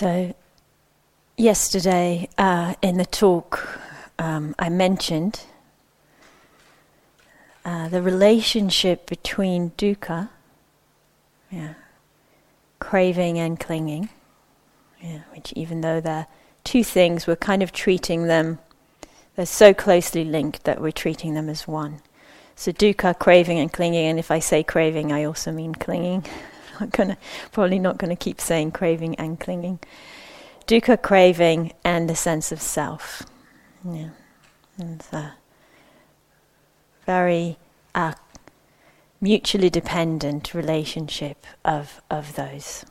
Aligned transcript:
So, 0.00 0.34
yesterday 1.36 2.30
uh, 2.38 2.72
in 2.80 2.96
the 2.96 3.04
talk, 3.04 3.78
um, 4.18 4.54
I 4.58 4.70
mentioned 4.70 5.42
uh, 7.66 7.90
the 7.90 8.00
relationship 8.00 9.06
between 9.06 9.72
dukkha, 9.72 10.30
yeah, 11.50 11.74
craving 12.78 13.38
and 13.38 13.60
clinging, 13.60 14.08
yeah, 15.02 15.18
which 15.34 15.52
even 15.52 15.82
though 15.82 16.00
they're 16.00 16.28
two 16.64 16.82
things, 16.82 17.26
we're 17.26 17.36
kind 17.36 17.62
of 17.62 17.70
treating 17.70 18.26
them, 18.26 18.58
they're 19.36 19.44
so 19.44 19.74
closely 19.74 20.24
linked 20.24 20.64
that 20.64 20.80
we're 20.80 20.92
treating 20.92 21.34
them 21.34 21.50
as 21.50 21.68
one. 21.68 22.00
So 22.56 22.72
dukkha, 22.72 23.18
craving 23.18 23.58
and 23.58 23.70
clinging, 23.70 24.06
and 24.06 24.18
if 24.18 24.30
I 24.30 24.38
say 24.38 24.62
craving, 24.62 25.12
I 25.12 25.24
also 25.24 25.52
mean 25.52 25.74
clinging. 25.74 26.24
I'm 26.80 26.88
gonna 26.90 27.18
probably 27.52 27.78
not 27.78 27.98
going 27.98 28.10
to 28.10 28.16
keep 28.16 28.40
saying 28.40 28.72
craving 28.72 29.14
and 29.16 29.38
clinging. 29.38 29.78
Dukkha, 30.66 31.00
craving, 31.00 31.72
and 31.84 32.08
the 32.08 32.16
sense 32.16 32.52
of 32.52 32.60
self. 32.60 33.24
Yeah, 33.84 34.10
and 34.78 35.02
a 35.12 35.34
very 37.06 37.58
uh, 37.94 38.14
mutually 39.20 39.70
dependent 39.70 40.54
relationship 40.54 41.46
of 41.64 42.00
of 42.10 42.34
those. 42.36 42.84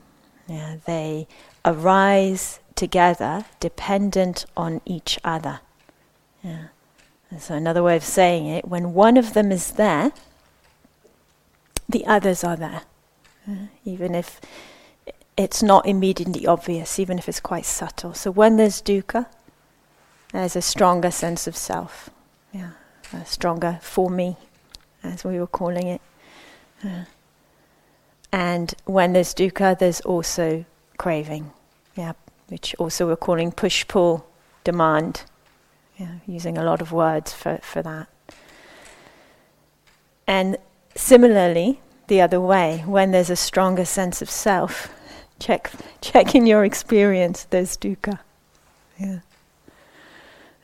Yeah, 0.47 0.77
they 0.85 1.27
arise 1.63 2.59
together, 2.75 3.45
dependent 3.59 4.45
on 4.57 4.81
each 4.85 5.19
other. 5.23 5.59
Yeah. 6.43 6.67
And 7.29 7.41
so 7.41 7.53
another 7.53 7.83
way 7.83 7.95
of 7.95 8.03
saying 8.03 8.47
it, 8.47 8.67
when 8.67 8.93
one 8.93 9.15
of 9.15 9.33
them 9.33 9.51
is 9.51 9.73
there, 9.73 10.11
the 11.87 12.05
others 12.07 12.43
are 12.43 12.55
there 12.55 12.81
even 13.85 14.15
if 14.15 14.39
it's 15.37 15.63
not 15.63 15.85
immediately 15.85 16.45
obvious, 16.45 16.99
even 16.99 17.17
if 17.17 17.29
it's 17.29 17.39
quite 17.39 17.65
subtle. 17.65 18.13
So 18.13 18.29
when 18.29 18.57
there's 18.57 18.81
dukkha, 18.81 19.27
there's 20.33 20.55
a 20.55 20.61
stronger 20.61 21.11
sense 21.11 21.47
of 21.47 21.55
self, 21.55 22.09
yeah, 22.51 22.71
a 23.13 23.25
stronger 23.25 23.79
for 23.81 24.09
me, 24.09 24.37
as 25.03 25.23
we 25.23 25.39
were 25.39 25.47
calling 25.47 25.87
it. 25.87 26.01
Uh, 26.83 27.05
and 28.31 28.75
when 28.85 29.13
there's 29.13 29.33
dukkha, 29.33 29.79
there's 29.79 30.01
also 30.01 30.65
craving, 30.97 31.51
yeah, 31.95 32.13
which 32.49 32.75
also 32.77 33.07
we're 33.07 33.15
calling 33.15 33.51
push 33.51 33.87
pull 33.87 34.27
demand, 34.63 35.23
yeah, 35.97 36.15
using 36.27 36.57
a 36.57 36.63
lot 36.63 36.81
of 36.81 36.91
words 36.91 37.33
for, 37.33 37.59
for 37.63 37.81
that. 37.81 38.07
And 40.27 40.57
similarly, 40.95 41.79
the 42.09 42.19
other 42.19 42.41
way 42.41 42.83
when 42.85 43.11
there's 43.11 43.29
a 43.29 43.35
stronger 43.35 43.85
sense 43.85 44.21
of 44.21 44.29
self. 44.29 44.93
Check, 45.39 45.71
check 46.01 46.35
in 46.35 46.45
your 46.45 46.65
experience. 46.65 47.45
There's 47.49 47.77
dukkha. 47.77 48.19
Yeah. 48.99 49.19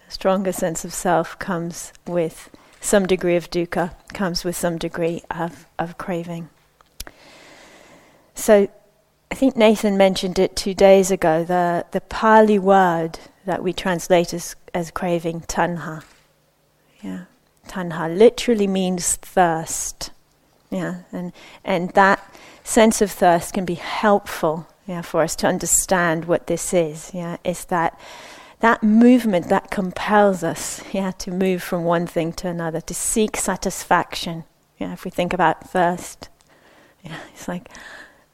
A 0.07 0.11
stronger 0.11 0.51
sense 0.51 0.83
of 0.83 0.93
self 0.93 1.39
comes 1.39 1.93
with 2.05 2.49
some 2.81 3.07
degree 3.07 3.37
of 3.37 3.49
dukkha, 3.49 3.95
comes 4.13 4.43
with 4.43 4.55
some 4.57 4.77
degree 4.77 5.23
of, 5.31 5.65
of 5.79 5.97
craving. 5.97 6.49
So, 8.33 8.67
I 9.31 9.35
think 9.35 9.55
Nathan 9.55 9.97
mentioned 9.97 10.37
it 10.37 10.55
two 10.55 10.73
days 10.73 11.09
ago. 11.09 11.43
The 11.43 11.85
the 11.91 12.01
Pali 12.01 12.59
word 12.59 13.19
that 13.45 13.63
we 13.63 13.73
translate 13.73 14.33
as 14.33 14.55
as 14.73 14.91
craving, 14.91 15.41
tanha. 15.41 16.03
Yeah, 17.01 17.25
tanha 17.67 18.15
literally 18.15 18.67
means 18.67 19.15
thirst. 19.15 20.11
Yeah, 20.69 21.01
and 21.11 21.31
and 21.63 21.91
that 21.91 22.35
sense 22.63 23.01
of 23.01 23.11
thirst 23.11 23.53
can 23.53 23.65
be 23.65 23.75
helpful, 23.75 24.67
yeah, 24.87 25.01
for 25.01 25.21
us 25.21 25.35
to 25.37 25.47
understand 25.47 26.25
what 26.25 26.47
this 26.47 26.73
is. 26.73 27.11
Yeah, 27.13 27.37
it's 27.43 27.65
that 27.65 27.99
that 28.59 28.83
movement 28.83 29.49
that 29.49 29.69
compels 29.69 30.43
us, 30.43 30.81
yeah, 30.91 31.11
to 31.11 31.31
move 31.31 31.61
from 31.61 31.83
one 31.83 32.07
thing 32.07 32.33
to 32.33 32.47
another, 32.47 32.81
to 32.81 32.93
seek 32.93 33.37
satisfaction. 33.37 34.43
Yeah, 34.77 34.93
if 34.93 35.05
we 35.05 35.11
think 35.11 35.33
about 35.33 35.69
thirst, 35.69 36.29
yeah, 37.03 37.17
it's 37.33 37.47
like 37.47 37.69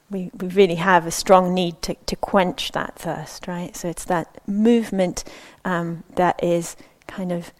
we, 0.09 0.29
we 0.38 0.47
really 0.50 0.75
have 0.75 1.07
a 1.07 1.11
strong 1.11 1.53
need 1.53 1.81
to, 1.84 1.95
to 2.05 2.16
quench 2.16 2.72
that 2.73 2.95
thirst, 2.95 3.47
right? 3.47 3.75
So 3.75 3.89
it's 3.89 4.05
that 4.05 4.41
movement 4.47 5.23
um, 5.66 6.03
that 6.16 6.41
is 6.44 6.75
kind 7.07 7.31
of 7.31 7.51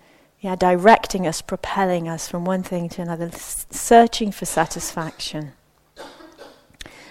yeah, 0.42 0.56
directing 0.56 1.28
us, 1.28 1.42
propelling 1.42 2.10
us 2.10 2.28
from 2.28 2.46
one 2.46 2.64
thing 2.64 2.90
to 2.90 3.02
another, 3.02 3.30
searching 3.32 4.32
for 4.32 4.46
satisfaction. 4.46 5.54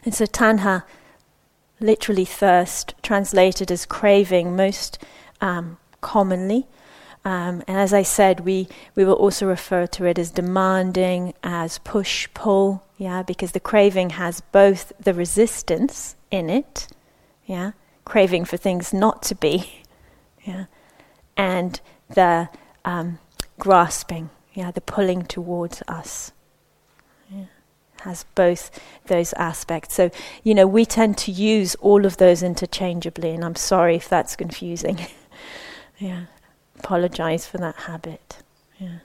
And 0.04 0.12
so 0.12 0.26
tanha, 0.26 0.82
literally 1.78 2.24
thirst, 2.24 2.94
translated 3.02 3.70
as 3.70 3.86
craving 3.86 4.56
most 4.56 4.98
um, 5.40 5.78
commonly. 6.00 6.66
Um, 7.24 7.62
and 7.68 7.78
as 7.78 7.92
I 7.92 8.02
said, 8.02 8.40
we, 8.40 8.66
we 8.96 9.04
will 9.04 9.14
also 9.14 9.46
refer 9.46 9.86
to 9.86 10.06
it 10.06 10.18
as 10.18 10.32
demanding, 10.32 11.34
as 11.44 11.78
push 11.78 12.28
pull, 12.34 12.82
yeah, 12.96 13.22
because 13.22 13.52
the 13.52 13.60
craving 13.60 14.10
has 14.10 14.40
both 14.40 14.92
the 14.98 15.14
resistance 15.14 16.16
in 16.32 16.50
it, 16.50 16.88
yeah, 17.46 17.72
craving 18.04 18.44
for 18.44 18.56
things 18.56 18.92
not 18.92 19.22
to 19.24 19.36
be, 19.36 19.82
yeah, 20.44 20.64
and 21.36 21.80
the 22.08 22.48
um, 22.84 23.18
grasping, 23.58 24.30
yeah, 24.54 24.70
the 24.70 24.80
pulling 24.80 25.22
towards 25.24 25.82
us. 25.88 26.32
Yeah. 27.30 27.44
Has 28.02 28.24
both 28.34 28.70
those 29.06 29.32
aspects. 29.34 29.94
So, 29.94 30.10
you 30.42 30.54
know, 30.54 30.66
we 30.66 30.84
tend 30.84 31.18
to 31.18 31.32
use 31.32 31.74
all 31.76 32.06
of 32.06 32.16
those 32.16 32.42
interchangeably, 32.42 33.30
and 33.30 33.44
I'm 33.44 33.56
sorry 33.56 33.96
if 33.96 34.08
that's 34.08 34.36
confusing. 34.36 35.06
yeah, 35.98 36.24
apologize 36.78 37.46
for 37.46 37.58
that 37.58 37.76
habit. 37.76 38.38
Yeah. 38.78 38.98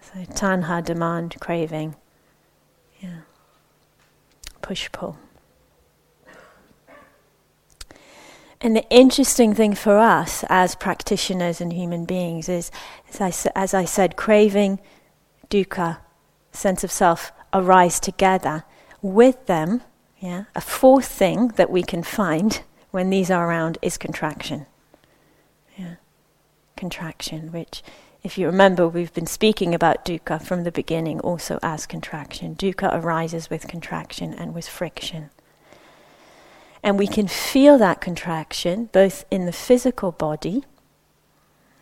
So, 0.00 0.20
tanha, 0.32 0.84
demand, 0.84 1.36
craving. 1.40 1.94
Yeah. 3.00 3.20
Push 4.62 4.90
pull. 4.92 5.16
And 8.60 8.76
the 8.76 8.88
interesting 8.90 9.54
thing 9.54 9.74
for 9.74 9.98
us 9.98 10.44
as 10.50 10.74
practitioners 10.74 11.60
and 11.62 11.72
human 11.72 12.04
beings 12.04 12.48
is, 12.48 12.70
as 13.08 13.46
I, 13.46 13.50
as 13.58 13.72
I 13.72 13.86
said, 13.86 14.16
craving, 14.16 14.80
dukkha, 15.48 15.98
sense 16.52 16.84
of 16.84 16.90
self 16.90 17.32
arise 17.54 17.98
together. 17.98 18.64
With 19.00 19.46
them, 19.46 19.80
yeah, 20.18 20.44
a 20.54 20.60
fourth 20.60 21.06
thing 21.06 21.48
that 21.56 21.70
we 21.70 21.82
can 21.82 22.02
find 22.02 22.62
when 22.90 23.08
these 23.08 23.30
are 23.30 23.48
around 23.48 23.78
is 23.80 23.96
contraction. 23.96 24.66
Yeah, 25.78 25.94
contraction, 26.76 27.52
which, 27.52 27.82
if 28.22 28.36
you 28.36 28.44
remember, 28.44 28.86
we've 28.86 29.14
been 29.14 29.26
speaking 29.26 29.74
about 29.74 30.04
dukkha 30.04 30.42
from 30.42 30.64
the 30.64 30.72
beginning 30.72 31.20
also 31.20 31.58
as 31.62 31.86
contraction. 31.86 32.56
Dukkha 32.56 32.92
arises 32.92 33.48
with 33.48 33.68
contraction 33.68 34.34
and 34.34 34.52
with 34.52 34.68
friction. 34.68 35.30
And 36.82 36.98
we 36.98 37.06
can 37.06 37.28
feel 37.28 37.78
that 37.78 38.00
contraction 38.00 38.88
both 38.92 39.24
in 39.30 39.46
the 39.46 39.52
physical 39.52 40.12
body 40.12 40.64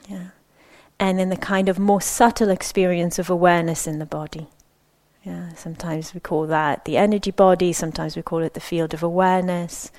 yeah, 0.08 0.30
and 0.98 1.20
in 1.20 1.28
the 1.28 1.36
kind 1.36 1.68
of 1.68 1.78
more 1.78 2.00
subtle 2.00 2.50
experience 2.50 3.18
of 3.18 3.30
awareness 3.30 3.86
in 3.86 3.98
the 3.98 4.06
body. 4.06 4.48
Yeah, 5.22 5.54
sometimes 5.54 6.14
we 6.14 6.20
call 6.20 6.46
that 6.46 6.84
the 6.84 6.96
energy 6.96 7.30
body, 7.30 7.72
sometimes 7.72 8.16
we 8.16 8.22
call 8.22 8.42
it 8.42 8.54
the 8.54 8.60
field 8.60 8.94
of 8.94 9.02
awareness. 9.02 9.92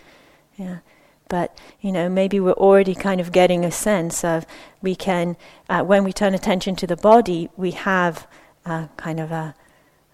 Yeah. 0.57 0.79
But, 1.27 1.55
you 1.79 1.91
know, 1.91 2.09
maybe 2.09 2.39
we're 2.39 2.53
already 2.53 2.95
kind 2.95 3.21
of 3.21 3.31
getting 3.31 3.63
a 3.63 3.71
sense 3.71 4.23
of 4.23 4.47
we 4.81 4.95
can, 4.95 5.37
uh, 5.69 5.83
when 5.83 6.03
we 6.03 6.11
turn 6.11 6.33
attention 6.33 6.75
to 6.77 6.87
the 6.87 6.97
body, 6.97 7.49
we 7.55 7.71
have 7.71 8.27
uh, 8.65 8.87
kind 8.97 9.19
of 9.19 9.31
a, 9.31 9.53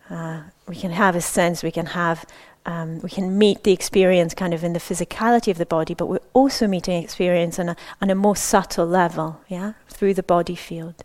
uh, 0.09 0.41
we 0.67 0.75
can 0.75 0.91
have 0.91 1.15
a 1.15 1.21
sense, 1.21 1.63
we 1.63 1.71
can 1.71 1.87
have 1.87 2.25
um, 2.65 2.99
we 2.99 3.09
can 3.09 3.37
meet 3.37 3.63
the 3.63 3.71
experience 3.71 4.33
kind 4.33 4.53
of 4.53 4.63
in 4.63 4.73
the 4.73 4.79
physicality 4.79 5.51
of 5.51 5.57
the 5.57 5.65
body, 5.65 5.93
but 5.93 6.07
we're 6.07 6.19
also 6.33 6.67
meeting 6.67 7.01
experience 7.01 7.59
on 7.59 7.69
a, 7.69 7.75
on 8.01 8.09
a 8.09 8.15
more 8.15 8.35
subtle 8.35 8.87
level, 8.87 9.39
yeah, 9.47 9.73
through 9.87 10.15
the 10.15 10.23
body 10.23 10.55
field. 10.55 11.03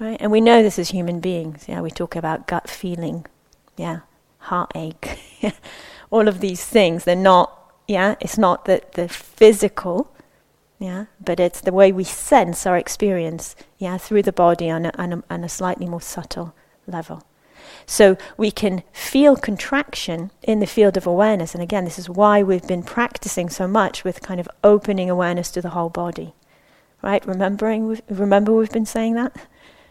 Right? 0.00 0.16
And 0.20 0.32
we 0.32 0.40
know 0.40 0.62
this 0.62 0.78
as 0.78 0.88
human 0.90 1.20
beings, 1.20 1.66
yeah, 1.68 1.80
we 1.80 1.90
talk 1.90 2.16
about 2.16 2.46
gut 2.46 2.68
feeling, 2.68 3.26
yeah, 3.76 4.00
heartache, 4.38 5.18
all 6.10 6.28
of 6.28 6.40
these 6.40 6.64
things, 6.64 7.04
they're 7.04 7.14
not, 7.14 7.74
yeah, 7.86 8.14
it's 8.20 8.38
not 8.38 8.64
that 8.64 8.92
the 8.92 9.08
physical, 9.08 10.14
yeah, 10.78 11.06
but 11.20 11.38
it's 11.38 11.60
the 11.60 11.72
way 11.72 11.92
we 11.92 12.04
sense 12.04 12.66
our 12.66 12.78
experience, 12.78 13.54
yeah, 13.78 13.98
through 13.98 14.22
the 14.22 14.32
body 14.32 14.70
on 14.70 14.86
a, 14.86 14.92
on 14.96 15.12
a, 15.12 15.22
on 15.28 15.44
a 15.44 15.48
slightly 15.48 15.86
more 15.86 16.00
subtle 16.00 16.54
level. 16.86 17.22
So 17.86 18.16
we 18.36 18.50
can 18.50 18.82
feel 18.92 19.36
contraction 19.36 20.30
in 20.42 20.60
the 20.60 20.66
field 20.66 20.96
of 20.96 21.06
awareness. 21.06 21.54
And 21.54 21.62
again, 21.62 21.84
this 21.84 21.98
is 21.98 22.08
why 22.08 22.42
we've 22.42 22.66
been 22.66 22.82
practicing 22.82 23.48
so 23.48 23.66
much 23.66 24.04
with 24.04 24.22
kind 24.22 24.40
of 24.40 24.48
opening 24.64 25.10
awareness 25.10 25.50
to 25.52 25.62
the 25.62 25.70
whole 25.70 25.88
body. 25.88 26.34
Right? 27.02 27.26
Remembering, 27.26 27.86
we've, 27.86 28.02
remember 28.08 28.52
we've 28.52 28.70
been 28.70 28.86
saying 28.86 29.14
that? 29.14 29.34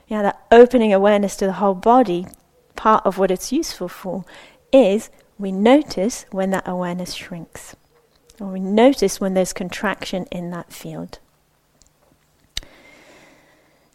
Yeah, 0.07 0.21
that 0.23 0.45
opening 0.51 0.93
awareness 0.93 1.35
to 1.37 1.45
the 1.45 1.53
whole 1.53 1.75
body, 1.75 2.27
part 2.75 3.05
of 3.05 3.17
what 3.17 3.31
it's 3.31 3.51
useful 3.51 3.87
for 3.87 4.25
is 4.71 5.09
we 5.37 5.51
notice 5.51 6.25
when 6.31 6.51
that 6.51 6.67
awareness 6.67 7.13
shrinks. 7.13 7.75
Or 8.39 8.47
we 8.47 8.59
notice 8.59 9.21
when 9.21 9.33
there's 9.33 9.53
contraction 9.53 10.25
in 10.31 10.49
that 10.51 10.73
field. 10.73 11.19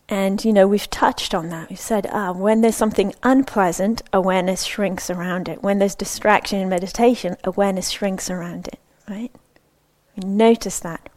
And, 0.09 0.45
you 0.45 0.53
know, 0.53 0.69
we've 0.69 0.89
touched 0.89 1.35
on 1.35 1.49
that. 1.49 1.69
We've 1.69 1.81
said, 1.81 2.07
ah, 2.13 2.33
when 2.33 2.61
there's 2.61 2.77
something 2.77 3.13
unpleasant, 3.25 4.03
awareness 4.13 4.63
shrinks 4.63 5.11
around 5.11 5.49
it. 5.49 5.63
When 5.63 5.81
there's 5.81 5.97
distraction 5.97 6.61
in 6.61 6.69
meditation, 6.69 7.37
awareness 7.43 7.91
shrinks 7.91 8.31
around 8.31 8.69
it, 8.69 8.79
right? 9.09 9.33
We 10.17 10.29
notice 10.29 10.79
that, 10.81 11.09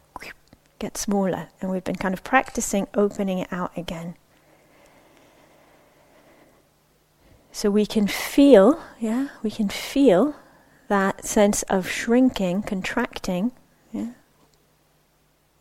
get 0.80 0.96
smaller. 0.96 1.50
And 1.60 1.70
we've 1.70 1.84
been 1.84 1.96
kind 1.96 2.14
of 2.14 2.24
practicing 2.24 2.88
opening 2.94 3.38
it 3.38 3.52
out 3.52 3.70
again. 3.76 4.16
So 7.52 7.70
we 7.70 7.86
can 7.86 8.08
feel, 8.08 8.80
yeah, 8.98 9.28
we 9.42 9.50
can 9.50 9.68
feel 9.68 10.34
that 10.88 11.24
sense 11.24 11.62
of 11.64 11.88
shrinking, 11.88 12.62
contracting, 12.62 13.52
yeah. 13.92 14.10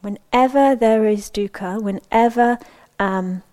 Whenever 0.01 0.75
there 0.75 1.05
is 1.05 1.29
dukkha, 1.29 1.81
whenever 1.81 2.57
um, 2.99 3.43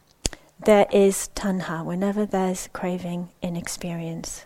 there 0.59 0.87
is 0.93 1.31
tanha, 1.35 1.85
whenever 1.85 2.27
there's 2.27 2.69
craving 2.73 3.31
in 3.41 3.57
experience. 3.57 4.45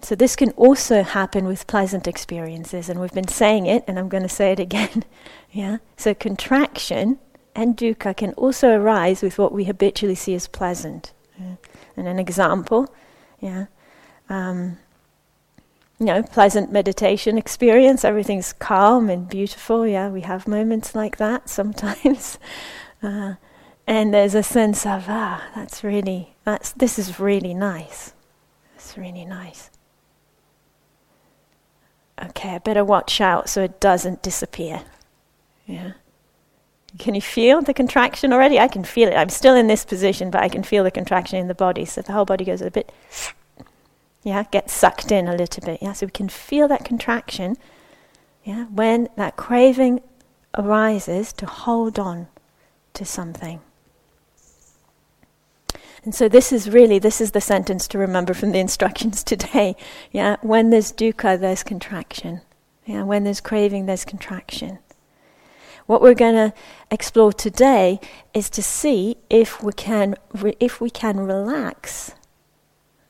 So, 0.00 0.14
this 0.14 0.36
can 0.36 0.50
also 0.52 1.02
happen 1.02 1.44
with 1.44 1.66
pleasant 1.66 2.06
experiences, 2.06 2.88
and 2.88 3.00
we've 3.00 3.12
been 3.12 3.28
saying 3.28 3.66
it, 3.66 3.84
and 3.88 3.98
I'm 3.98 4.08
going 4.08 4.22
to 4.22 4.28
say 4.28 4.52
it 4.52 4.60
again. 4.60 5.04
yeah? 5.52 5.78
So, 5.96 6.14
contraction 6.14 7.18
and 7.54 7.76
dukkha 7.76 8.16
can 8.16 8.32
also 8.34 8.70
arise 8.70 9.22
with 9.22 9.38
what 9.38 9.52
we 9.52 9.64
habitually 9.64 10.14
see 10.14 10.34
as 10.34 10.46
pleasant. 10.46 11.12
Yeah? 11.38 11.56
And 11.96 12.06
an 12.06 12.20
example, 12.20 12.94
yeah, 13.40 13.66
um, 14.28 14.78
you 15.98 16.06
know, 16.06 16.22
pleasant 16.22 16.70
meditation 16.70 17.36
experience. 17.36 18.04
Everything's 18.04 18.52
calm 18.52 19.10
and 19.10 19.28
beautiful. 19.28 19.86
Yeah, 19.86 20.08
we 20.08 20.20
have 20.22 20.46
moments 20.46 20.94
like 20.94 21.16
that 21.16 21.48
sometimes. 21.48 22.38
Uh, 23.00 23.34
and 23.86 24.12
there's 24.12 24.34
a 24.34 24.42
sense 24.42 24.84
of 24.84 25.04
ah, 25.06 25.50
that's 25.54 25.84
really 25.84 26.34
that's 26.42 26.72
this 26.72 26.98
is 26.98 27.20
really 27.20 27.54
nice. 27.54 28.12
It's 28.74 28.98
really 28.98 29.24
nice. 29.24 29.70
Okay, 32.20 32.56
I 32.56 32.58
better 32.58 32.84
watch 32.84 33.20
out 33.20 33.48
so 33.48 33.62
it 33.62 33.78
doesn't 33.78 34.20
disappear. 34.20 34.82
Yeah. 35.64 35.92
Can 36.98 37.14
you 37.14 37.20
feel 37.20 37.62
the 37.62 37.72
contraction 37.72 38.32
already? 38.32 38.58
I 38.58 38.66
can 38.66 38.82
feel 38.82 39.08
it. 39.08 39.14
I'm 39.14 39.28
still 39.28 39.54
in 39.54 39.68
this 39.68 39.84
position, 39.84 40.30
but 40.30 40.42
I 40.42 40.48
can 40.48 40.64
feel 40.64 40.82
the 40.82 40.90
contraction 40.90 41.38
in 41.38 41.46
the 41.46 41.54
body. 41.54 41.84
So 41.84 42.02
the 42.02 42.12
whole 42.12 42.24
body 42.24 42.44
goes 42.44 42.62
a 42.62 42.70
bit 42.70 42.90
yeah, 44.22 44.44
get 44.50 44.70
sucked 44.70 45.12
in 45.12 45.28
a 45.28 45.36
little 45.36 45.64
bit. 45.64 45.80
Yeah, 45.82 45.92
so 45.92 46.06
we 46.06 46.12
can 46.12 46.28
feel 46.28 46.68
that 46.68 46.84
contraction. 46.84 47.56
Yeah, 48.44 48.64
when 48.66 49.08
that 49.16 49.36
craving 49.36 50.00
arises 50.56 51.32
to 51.34 51.46
hold 51.46 51.98
on 51.98 52.28
to 52.94 53.04
something. 53.04 53.60
And 56.04 56.14
so 56.14 56.28
this 56.28 56.52
is 56.52 56.70
really 56.70 56.98
this 56.98 57.20
is 57.20 57.32
the 57.32 57.40
sentence 57.40 57.86
to 57.88 57.98
remember 57.98 58.34
from 58.34 58.52
the 58.52 58.58
instructions 58.66 59.22
today. 59.22 59.76
Yeah, 60.10 60.36
when 60.42 60.70
there's 60.70 60.92
dukkha, 60.92 61.38
there's 61.38 61.62
contraction. 61.62 62.40
Yeah, 62.86 63.02
when 63.02 63.24
there's 63.24 63.40
craving, 63.40 63.86
there's 63.86 64.04
contraction. 64.04 64.78
What 65.86 66.02
we're 66.02 66.14
going 66.14 66.34
to 66.34 66.54
explore 66.90 67.32
today 67.32 68.00
is 68.34 68.50
to 68.50 68.62
see 68.62 69.16
if 69.30 69.62
we 69.62 69.72
can 69.72 70.16
re- 70.34 70.56
if 70.60 70.80
we 70.80 70.90
can 70.90 71.18
relax 71.18 72.12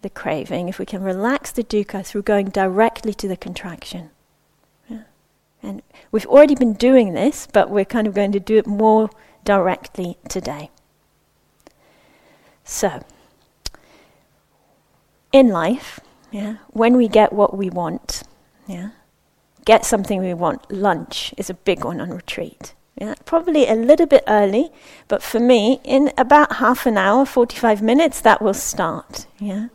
the 0.03 0.11
craving, 0.11 0.69
if 0.69 0.79
we 0.79 0.87
can 0.87 1.03
relax 1.03 1.51
the 1.51 1.65
dukkha 1.65 2.05
through 2.05 2.23
going 2.23 2.49
directly 2.49 3.13
to 3.15 3.29
the 3.29 3.37
contraction. 3.37 4.11
Yeah. 4.89 5.03
And 5.63 5.83
we've 6.13 6.27
already 6.27 6.55
been 6.55 6.75
doing 6.75 7.15
this, 7.15 7.49
but 7.53 7.71
we're 7.71 7.85
kind 7.85 8.07
of 8.07 8.15
going 8.15 8.33
to 8.33 8.41
do 8.41 8.57
it 8.57 8.67
more 8.67 9.11
directly 9.45 10.19
today. 10.29 10.71
So, 12.65 13.03
in 15.33 15.49
life, 15.49 16.01
yeah, 16.31 16.57
when 16.69 16.97
we 16.97 17.09
get 17.09 17.33
what 17.33 17.57
we 17.57 17.71
want, 17.71 18.23
yeah, 18.67 18.91
get 19.65 19.85
something 19.85 20.21
we 20.21 20.35
want, 20.35 20.71
lunch 20.71 21.33
is 21.37 21.49
a 21.49 21.55
big 21.55 21.85
one 21.85 22.01
on 22.01 22.11
retreat. 22.11 22.75
Yeah, 23.01 23.15
probably 23.25 23.67
a 23.69 23.75
little 23.75 24.07
bit 24.07 24.25
early, 24.27 24.71
but 25.07 25.23
for 25.23 25.41
me, 25.41 25.81
in 25.85 26.13
about 26.19 26.57
half 26.57 26.85
an 26.85 26.99
hour, 26.99 27.25
45 27.25 27.81
minutes, 27.81 28.21
that 28.21 28.43
will 28.43 28.55
start. 28.55 29.27
Yeah, 29.39 29.69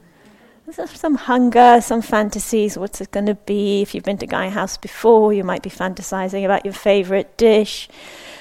some 0.71 1.15
hunger, 1.15 1.81
some 1.81 2.01
fantasies. 2.01 2.77
What's 2.77 3.01
it 3.01 3.11
going 3.11 3.25
to 3.25 3.35
be? 3.35 3.81
If 3.81 3.93
you've 3.93 4.03
been 4.03 4.17
to 4.19 4.27
Gaia 4.27 4.49
House 4.49 4.77
before, 4.77 5.33
you 5.33 5.43
might 5.43 5.61
be 5.61 5.69
fantasizing 5.69 6.45
about 6.45 6.65
your 6.65 6.73
favorite 6.73 7.35
dish. 7.37 7.89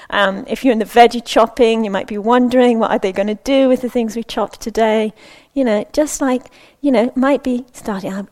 Um, 0.09 0.45
if 0.47 0.63
you're 0.63 0.71
in 0.71 0.79
the 0.79 0.85
veggie 0.85 1.25
chopping, 1.25 1.83
you 1.83 1.91
might 1.91 2.07
be 2.07 2.17
wondering 2.17 2.79
what 2.79 2.91
are 2.91 2.99
they 2.99 3.11
going 3.11 3.27
to 3.27 3.39
do 3.43 3.67
with 3.67 3.81
the 3.81 3.89
things 3.89 4.15
we 4.15 4.23
chopped 4.23 4.61
today. 4.61 5.13
You 5.53 5.65
know, 5.65 5.85
just 5.91 6.21
like 6.21 6.51
you 6.81 6.91
know, 6.91 7.11
might 7.15 7.43
be 7.43 7.65
starting 7.73 8.11
out 8.11 8.29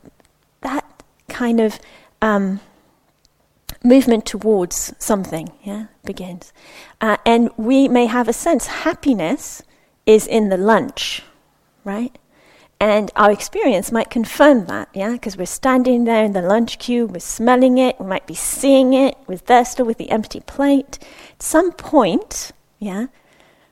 that 0.61 1.03
kind 1.27 1.59
of 1.59 1.79
um, 2.21 2.59
movement 3.83 4.25
towards 4.25 4.93
something. 4.99 5.51
Yeah, 5.63 5.87
begins, 6.05 6.53
uh, 7.01 7.17
and 7.25 7.49
we 7.57 7.87
may 7.87 8.05
have 8.05 8.27
a 8.27 8.33
sense 8.33 8.67
happiness 8.67 9.63
is 10.05 10.27
in 10.27 10.49
the 10.49 10.57
lunch, 10.57 11.23
right? 11.83 12.17
And 12.81 13.11
our 13.15 13.31
experience 13.31 13.91
might 13.91 14.09
confirm 14.09 14.65
that, 14.65 14.89
yeah, 14.91 15.11
because 15.11 15.37
we're 15.37 15.45
standing 15.45 16.05
there 16.05 16.23
in 16.23 16.33
the 16.33 16.41
lunch 16.41 16.79
queue, 16.79 17.05
we're 17.05 17.19
smelling 17.19 17.77
it, 17.77 17.99
we 17.99 18.07
might 18.07 18.25
be 18.25 18.33
seeing 18.33 18.93
it, 18.95 19.15
there 19.45 19.63
still 19.65 19.85
with 19.85 19.99
the 19.99 20.09
empty 20.09 20.39
plate. 20.39 20.97
At 21.33 21.43
some 21.43 21.73
point, 21.73 22.51
yeah, 22.79 23.05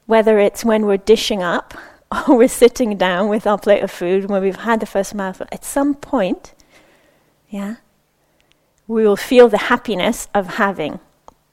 whether 0.05 0.37
it's 0.37 0.63
when 0.63 0.85
we're 0.85 0.97
dishing 0.97 1.41
up 1.41 1.73
or 2.27 2.37
we're 2.37 2.47
sitting 2.47 2.97
down 2.97 3.29
with 3.29 3.47
our 3.47 3.57
plate 3.57 3.81
of 3.81 3.89
food 3.89 4.29
when 4.29 4.43
we've 4.43 4.57
had 4.57 4.79
the 4.79 4.85
first 4.85 5.15
mouthful, 5.15 5.47
at 5.51 5.65
some 5.65 5.95
point, 5.95 6.53
yeah, 7.49 7.77
we 8.87 9.07
will 9.07 9.17
feel 9.17 9.49
the 9.49 9.57
happiness 9.57 10.27
of 10.35 10.57
having 10.57 10.99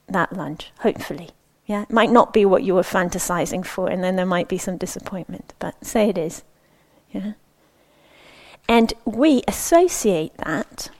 that 0.09 0.31
lunch, 0.31 0.73
hopefully. 0.81 1.31
Yeah, 1.65 1.85
it 1.85 1.91
might 1.91 2.11
not 2.11 2.35
be 2.35 2.45
what 2.45 2.65
you 2.65 2.75
were 2.75 2.83
fantasizing 2.83 3.65
for, 3.65 3.89
and 3.89 4.05
then 4.05 4.17
there 4.17 4.27
might 4.27 4.47
be 4.47 4.59
some 4.59 4.77
disappointment, 4.77 5.55
but 5.59 5.83
say 5.83 6.11
it 6.11 6.19
is. 6.19 6.45
Yeah. 7.11 7.33
And 8.69 8.93
we 9.05 9.43
associate 9.47 10.37
that 10.39 10.91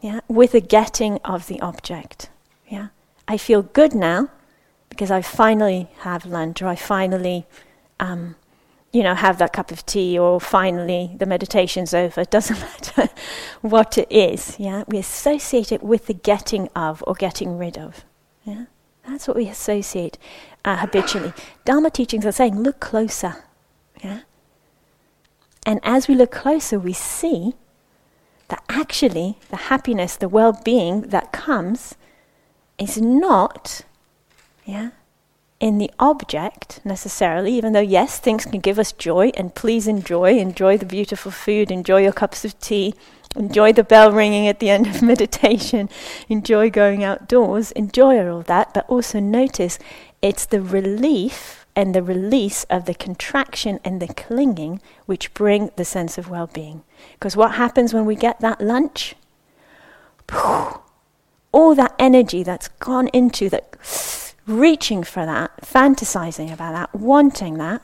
yeah, 0.00 0.20
with 0.28 0.52
the 0.52 0.60
getting 0.60 1.18
of 1.24 1.46
the 1.46 1.60
object. 1.60 2.30
Yeah? 2.68 2.88
I 3.26 3.36
feel 3.36 3.62
good 3.62 3.94
now 3.94 4.30
because 4.88 5.10
I 5.10 5.22
finally 5.22 5.88
have 6.00 6.24
lunch 6.24 6.62
or 6.62 6.68
I 6.68 6.76
finally 6.76 7.46
um, 7.98 8.36
you 8.92 9.02
know, 9.02 9.14
have 9.14 9.36
that 9.38 9.52
cup 9.52 9.70
of 9.70 9.84
tea 9.84 10.18
or 10.18 10.40
finally 10.40 11.14
the 11.18 11.26
meditation's 11.26 11.92
over. 11.92 12.22
It 12.22 12.30
doesn't 12.30 12.58
matter 12.60 13.10
what 13.60 13.98
it 13.98 14.10
is. 14.10 14.56
Yeah? 14.58 14.84
We 14.88 14.98
associate 14.98 15.72
it 15.72 15.82
with 15.82 16.06
the 16.06 16.14
getting 16.14 16.68
of 16.74 17.04
or 17.06 17.14
getting 17.14 17.58
rid 17.58 17.76
of. 17.76 18.04
Yeah? 18.44 18.66
That's 19.06 19.28
what 19.28 19.36
we 19.36 19.48
associate 19.48 20.18
uh, 20.64 20.78
habitually. 20.78 21.32
Dharma 21.64 21.90
teachings 21.90 22.24
are 22.24 22.32
saying, 22.32 22.62
look 22.62 22.80
closer. 22.80 23.44
Yeah? 24.02 24.20
And 25.66 25.80
as 25.82 26.08
we 26.08 26.14
look 26.14 26.30
closer, 26.30 26.78
we 26.78 26.94
see 26.94 27.54
that 28.48 28.62
actually 28.68 29.38
the 29.50 29.56
happiness, 29.56 30.16
the 30.16 30.28
well 30.28 30.58
being 30.64 31.02
that 31.02 31.32
comes 31.32 31.96
is 32.78 32.98
not 32.98 33.82
yeah, 34.66 34.90
in 35.60 35.78
the 35.78 35.90
object 35.98 36.80
necessarily, 36.84 37.54
even 37.54 37.72
though, 37.72 37.80
yes, 37.80 38.18
things 38.18 38.44
can 38.44 38.60
give 38.60 38.78
us 38.78 38.92
joy, 38.92 39.30
and 39.36 39.54
please 39.54 39.86
enjoy. 39.86 40.38
Enjoy 40.38 40.76
the 40.76 40.84
beautiful 40.84 41.30
food, 41.30 41.70
enjoy 41.70 42.02
your 42.02 42.12
cups 42.12 42.44
of 42.44 42.58
tea, 42.58 42.94
enjoy 43.36 43.72
the 43.72 43.84
bell 43.84 44.10
ringing 44.10 44.48
at 44.48 44.58
the 44.58 44.70
end 44.70 44.86
of 44.86 45.02
meditation, 45.14 45.88
enjoy 46.28 46.68
going 46.68 47.04
outdoors, 47.04 47.70
enjoy 47.72 48.28
all 48.28 48.42
that, 48.42 48.74
but 48.74 48.88
also 48.88 49.20
notice 49.20 49.78
it's 50.20 50.46
the 50.46 50.60
relief 50.60 51.55
and 51.76 51.94
the 51.94 52.02
release 52.02 52.64
of 52.64 52.86
the 52.86 52.94
contraction 52.94 53.78
and 53.84 54.00
the 54.00 54.08
clinging 54.08 54.80
which 55.04 55.34
bring 55.34 55.70
the 55.76 55.84
sense 55.84 56.16
of 56.16 56.30
well 56.30 56.46
being. 56.46 56.82
Because 57.12 57.36
what 57.36 57.52
happens 57.56 57.92
when 57.92 58.06
we 58.06 58.16
get 58.16 58.40
that 58.40 58.60
lunch? 58.60 59.14
All 61.52 61.74
that 61.74 61.94
energy 61.98 62.42
that's 62.42 62.68
gone 62.68 63.08
into 63.08 63.50
that, 63.50 64.34
reaching 64.46 65.04
for 65.04 65.26
that, 65.26 65.60
fantasizing 65.60 66.52
about 66.52 66.72
that, 66.72 66.98
wanting 66.98 67.58
that, 67.58 67.82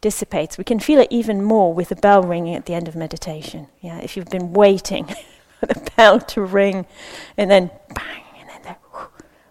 dissipates. 0.00 0.56
We 0.56 0.64
can 0.64 0.80
feel 0.80 0.98
it 1.00 1.08
even 1.10 1.42
more 1.42 1.74
with 1.74 1.90
the 1.90 1.96
bell 1.96 2.22
ringing 2.22 2.54
at 2.54 2.66
the 2.66 2.74
end 2.74 2.88
of 2.88 2.96
meditation. 2.96 3.68
Yeah, 3.80 3.98
if 3.98 4.16
you've 4.16 4.30
been 4.30 4.54
waiting 4.54 5.04
for 5.60 5.66
the 5.66 5.90
bell 5.96 6.20
to 6.20 6.42
ring 6.42 6.86
and 7.36 7.50
then 7.50 7.70
bang, 7.94 8.24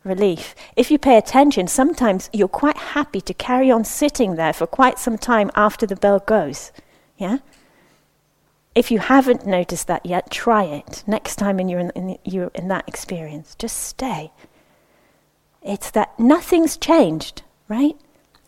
relief. 0.03 0.55
If 0.75 0.91
you 0.91 0.97
pay 0.97 1.17
attention, 1.17 1.67
sometimes 1.67 2.29
you're 2.33 2.47
quite 2.47 2.77
happy 2.77 3.21
to 3.21 3.33
carry 3.33 3.71
on 3.71 3.83
sitting 3.83 4.35
there 4.35 4.53
for 4.53 4.67
quite 4.67 4.99
some 4.99 5.17
time 5.17 5.51
after 5.55 5.85
the 5.85 5.95
bell 5.95 6.19
goes. 6.19 6.71
Yeah? 7.17 7.39
If 8.75 8.91
you 8.91 8.99
haven't 8.99 9.45
noticed 9.45 9.87
that 9.87 10.05
yet, 10.05 10.31
try 10.31 10.63
it. 10.63 11.03
Next 11.05 11.35
time 11.35 11.59
you're 11.59 11.79
in, 11.79 11.89
in, 11.91 12.17
you're 12.23 12.51
in 12.53 12.67
that 12.69 12.87
experience, 12.87 13.55
just 13.55 13.77
stay. 13.77 14.31
It's 15.61 15.91
that 15.91 16.17
nothing's 16.19 16.77
changed, 16.77 17.41
right? 17.67 17.95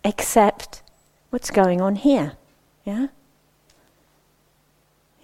Except 0.03 0.81
what's 1.31 1.51
going 1.51 1.81
on 1.81 1.95
here. 1.97 2.33
Yeah? 2.85 3.07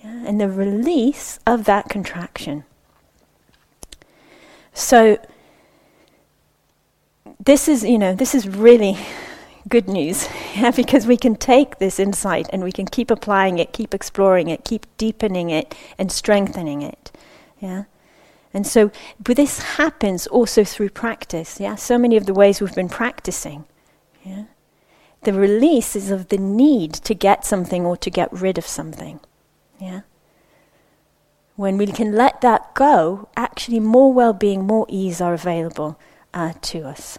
yeah? 0.04 0.24
And 0.26 0.42
the 0.42 0.50
release 0.50 1.40
of 1.48 1.66
that 1.66 1.90
contraction. 1.90 2.66
So, 4.74 5.18
this 7.48 7.70
is, 7.70 7.82
you 7.86 7.98
know, 7.98 8.14
this 8.14 8.36
is 8.36 8.46
really 8.46 8.98
good 9.70 9.88
news, 9.88 10.28
yeah, 10.56 10.70
because 10.70 11.08
we 11.08 11.16
can 11.16 11.34
take 11.36 11.80
this 11.80 11.98
insight 11.98 12.48
and 12.52 12.62
we 12.62 12.74
can 12.74 12.86
keep 12.86 13.10
applying 13.10 13.58
it, 13.58 13.72
keep 13.72 13.94
exploring 13.94 14.50
it, 14.50 14.66
keep 14.66 14.86
deepening 14.98 15.50
it, 15.50 15.74
and 15.98 16.12
strengthening 16.12 16.82
it, 16.82 17.12
yeah. 17.60 17.86
And 18.54 18.68
so, 18.68 18.92
but 19.24 19.38
this 19.38 19.60
happens 19.78 20.28
also 20.28 20.66
through 20.66 20.90
practice, 20.90 21.58
yeah. 21.60 21.76
So 21.76 21.98
many 21.98 22.18
of 22.18 22.26
the 22.26 22.34
ways 22.34 22.60
we've 22.60 22.76
been 22.76 22.90
practicing, 22.90 23.64
yeah. 24.26 24.44
The 25.24 25.34
release 25.34 25.96
is 25.96 26.12
of 26.12 26.28
the 26.28 26.38
need 26.38 26.94
to 26.94 27.16
get 27.16 27.46
something 27.46 27.86
or 27.86 27.96
to 27.98 28.10
get 28.10 28.32
rid 28.34 28.58
of 28.58 28.68
something, 28.68 29.22
yeah. 29.80 30.02
When 31.56 31.78
we 31.78 31.88
can 31.88 32.12
let 32.14 32.42
that 32.42 32.76
go, 32.76 33.30
actually, 33.38 33.80
more 33.80 34.14
well-being, 34.14 34.68
more 34.68 34.86
ease 34.90 35.22
are 35.22 35.34
available 35.34 35.98
uh, 36.34 36.52
to 36.64 36.84
us. 36.84 37.18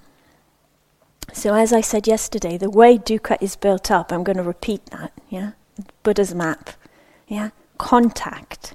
So, 1.38 1.54
as 1.54 1.72
I 1.72 1.82
said 1.82 2.08
yesterday, 2.08 2.58
the 2.58 2.68
way 2.68 2.98
dukkha 2.98 3.38
is 3.40 3.54
built 3.54 3.92
up, 3.92 4.10
I'm 4.10 4.24
going 4.24 4.38
to 4.38 4.42
repeat 4.42 4.86
that, 4.86 5.12
yeah? 5.28 5.52
Buddha's 6.02 6.34
map, 6.34 6.70
yeah? 7.28 7.50
Contact, 7.78 8.74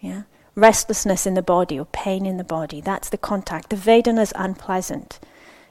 yeah? 0.00 0.22
Restlessness 0.56 1.24
in 1.24 1.34
the 1.34 1.40
body 1.40 1.78
or 1.78 1.84
pain 1.84 2.26
in 2.26 2.36
the 2.36 2.42
body, 2.42 2.80
that's 2.80 3.08
the 3.10 3.16
contact. 3.16 3.70
The 3.70 3.76
Vedana 3.76 4.22
is 4.22 4.32
unpleasant, 4.34 5.20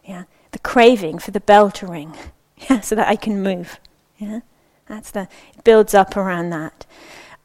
yeah? 0.06 0.24
The 0.52 0.60
craving 0.60 1.20
for 1.20 1.32
the 1.32 1.42
bell 1.42 1.72
to 1.72 1.86
ring, 1.86 2.16
yeah? 2.70 2.80
So 2.80 2.96
that 2.96 3.10
I 3.10 3.18
can 3.18 3.44
move, 3.44 3.78
yeah? 4.18 4.40
That's 4.88 5.12
the, 5.12 5.28
it 5.58 5.66
builds 5.66 5.94
up 5.94 6.16
around 6.16 6.52
that. 6.52 6.86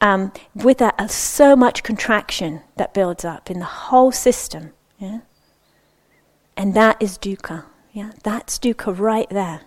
Um, 0.00 0.32
with 0.54 0.78
that, 0.78 0.94
uh, 1.00 1.08
so 1.08 1.56
much 1.56 1.82
contraction 1.82 2.60
that 2.76 2.94
builds 2.94 3.24
up 3.24 3.50
in 3.50 3.58
the 3.58 3.64
whole 3.64 4.12
system, 4.12 4.72
yeah? 5.00 5.22
And 6.56 6.74
that 6.74 7.02
is 7.02 7.18
dukkha. 7.18 7.64
Yeah, 7.94 8.10
that's 8.24 8.58
dukkha 8.58 8.98
right 8.98 9.30
there. 9.30 9.60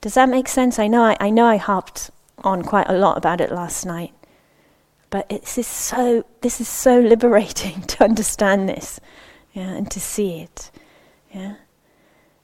Does 0.00 0.14
that 0.14 0.28
make 0.28 0.46
sense? 0.46 0.78
I 0.78 0.86
know 0.86 1.02
I, 1.02 1.16
I 1.18 1.30
know 1.30 1.46
I 1.46 1.56
harped 1.56 2.12
on 2.44 2.62
quite 2.62 2.88
a 2.88 2.96
lot 2.96 3.18
about 3.18 3.40
it 3.40 3.50
last 3.50 3.84
night, 3.84 4.12
but 5.10 5.26
it's 5.28 5.66
so 5.66 6.24
this 6.42 6.60
is 6.60 6.68
so 6.68 7.00
liberating 7.14 7.82
to 7.82 8.04
understand 8.04 8.68
this, 8.68 9.00
yeah, 9.52 9.70
and 9.70 9.90
to 9.90 9.98
see 9.98 10.38
it, 10.38 10.70
yeah. 11.34 11.56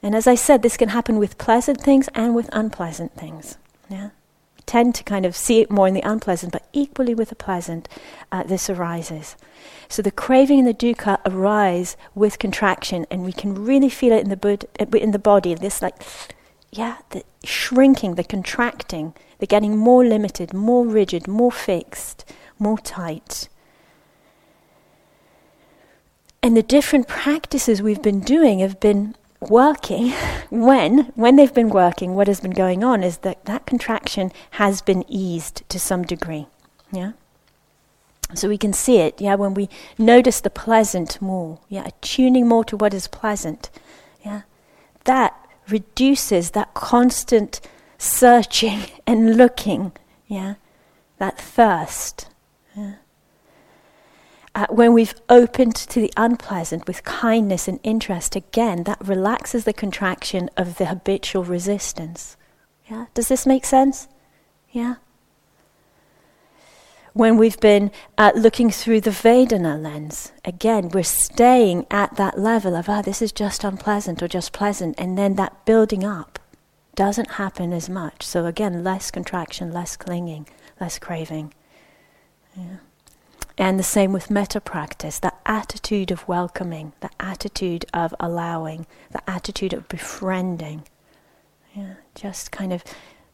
And 0.03 0.17
as 0.17 0.27
I 0.27 0.35
said, 0.35 0.63
this 0.63 0.77
can 0.77 0.89
happen 0.89 1.19
with 1.19 1.39
pleasant 1.39 1.81
things 1.81 2.09
and 2.13 2.35
with 2.35 2.51
unpleasant 2.53 3.15
things, 3.15 3.57
yeah. 3.89 4.11
Tend 4.67 4.95
to 4.95 5.05
kind 5.05 5.27
of 5.27 5.37
see 5.37 5.61
it 5.61 5.71
more 5.71 5.87
in 5.87 5.95
the 5.95 6.09
unpleasant, 6.09 6.53
but 6.53 6.67
equally 6.73 7.15
with 7.15 7.29
the 7.29 7.35
pleasant, 7.35 7.89
uh, 8.33 8.43
this 8.43 8.71
arises. 8.71 9.37
So 9.89 10.01
the 10.03 10.11
craving 10.11 10.61
and 10.61 10.69
the 10.69 10.75
dukkha 10.75 11.19
arise 11.27 11.97
with 12.15 12.39
contraction, 12.39 13.07
and 13.11 13.25
we 13.25 13.33
can 13.33 13.65
really 13.65 13.91
feel 13.91 14.13
it 14.13 14.25
in 14.25 14.31
the, 14.31 14.37
bud- 14.37 14.67
in 14.79 15.11
the 15.11 15.19
body. 15.19 15.55
This 15.55 15.83
like, 15.83 16.03
yeah, 16.71 16.99
the 17.11 17.25
shrinking, 17.45 18.15
the 18.15 18.25
contracting, 18.25 19.15
the 19.39 19.47
getting 19.47 19.77
more 19.77 20.05
limited, 20.05 20.55
more 20.55 20.87
rigid, 20.87 21.29
more 21.29 21.53
fixed, 21.53 22.25
more 22.59 22.79
tight. 22.79 23.49
And 26.43 26.57
the 26.57 26.63
different 26.63 27.09
practices 27.09 27.81
we've 27.81 28.03
been 28.03 28.21
doing 28.21 28.59
have 28.59 28.79
been 28.81 29.15
working 29.41 30.11
when 30.51 31.13
when 31.15 31.37
they've 31.37 31.53
been 31.53 31.69
working 31.69 32.15
what 32.15 32.29
has 32.29 32.41
been 32.41 32.51
going 32.51 32.83
on 32.83 33.03
is 33.03 33.19
that 33.19 33.45
that 33.45 33.67
contraction 33.67 34.33
has 34.53 34.81
been 34.81 35.05
eased 35.07 35.63
to 35.69 35.79
some 35.79 36.03
degree 36.03 36.47
yeah? 36.95 37.13
So 38.35 38.49
we 38.49 38.59
can 38.59 38.73
see 38.73 38.99
it, 38.99 39.21
yeah, 39.21 39.35
when 39.35 39.55
we 39.55 39.69
notice 39.99 40.41
the 40.41 40.51
pleasant 40.51 41.21
more, 41.21 41.61
yeah, 41.69 41.89
tuning 42.01 42.49
more 42.49 42.65
to 42.65 42.77
what 42.77 42.95
is 42.95 43.07
pleasant, 43.07 43.71
yeah, 44.25 44.43
that 45.05 45.35
reduces 45.69 46.53
that 46.53 46.75
constant 46.75 47.61
searching 47.99 48.81
and 49.07 49.37
looking, 49.37 49.93
yeah, 50.27 50.55
that 51.19 51.39
thirst. 51.39 52.29
Uh, 54.55 54.67
when 54.71 54.93
we've 54.93 55.15
opened 55.29 55.75
to 55.75 56.01
the 56.01 56.13
unpleasant 56.17 56.87
with 56.87 57.03
kindness 57.03 57.67
and 57.67 57.81
interest, 57.83 58.37
again, 58.37 58.85
that 58.85 59.05
relaxes 59.05 59.65
the 59.65 59.73
contraction 59.73 60.49
of 60.57 60.79
the 60.79 60.87
habitual 60.87 61.45
resistance. 61.45 62.37
Yeah, 62.89 63.07
does 63.15 63.29
this 63.29 63.47
make 63.47 63.65
sense? 63.65 64.09
Yeah 64.71 64.97
when 67.15 67.37
we've 67.37 67.59
been 67.61 67.93
uh, 68.19 68.33
looking 68.35 68.71
through 68.71 69.01
the 69.01 69.11
Vedana 69.11 69.81
lens. 69.81 70.33
Again, 70.45 70.89
we're 70.89 71.05
staying 71.05 71.87
at 71.91 72.17
that 72.17 72.39
level 72.39 72.75
of, 72.75 72.89
ah, 72.89 73.03
this 73.03 73.23
is 73.23 73.33
just 73.33 73.65
unpleasant 73.65 74.23
or 74.23 74.29
just 74.29 74.53
pleasant, 74.53 74.97
and 74.99 75.17
then 75.17 75.37
that 75.37 75.65
building 75.65 76.05
up 76.05 76.41
doesn't 76.97 77.33
happen 77.33 77.73
as 77.73 77.89
much. 77.89 78.25
So 78.25 78.47
again, 78.47 78.85
less 78.85 79.11
contraction, 79.13 79.73
less 79.73 79.97
clinging, 79.97 80.49
less 80.81 80.99
craving. 80.99 81.55
Yeah. 82.57 82.77
And 83.57 83.79
the 83.79 83.85
same 83.85 84.13
with 84.13 84.31
metta 84.31 84.61
practice, 84.61 85.19
the 85.21 85.33
attitude 85.47 86.11
of 86.11 86.27
welcoming, 86.27 86.93
the 87.01 87.11
attitude 87.21 87.85
of 87.95 88.13
allowing, 88.19 88.87
the 89.13 89.29
attitude 89.31 89.73
of 89.73 89.89
befriending. 89.89 90.83
Yeah, 91.75 91.95
just 92.15 92.51
kind 92.51 92.73
of 92.73 92.83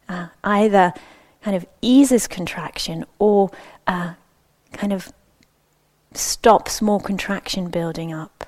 uh, 0.07 0.27
either 0.43 0.93
kind 1.41 1.57
of 1.57 1.65
eases 1.81 2.27
contraction 2.27 3.05
or 3.17 3.49
uh, 3.87 4.13
kind 4.73 4.93
of 4.93 5.11
stops 6.13 6.81
more 6.81 6.99
contraction 6.99 7.69
building 7.69 8.13
up. 8.13 8.45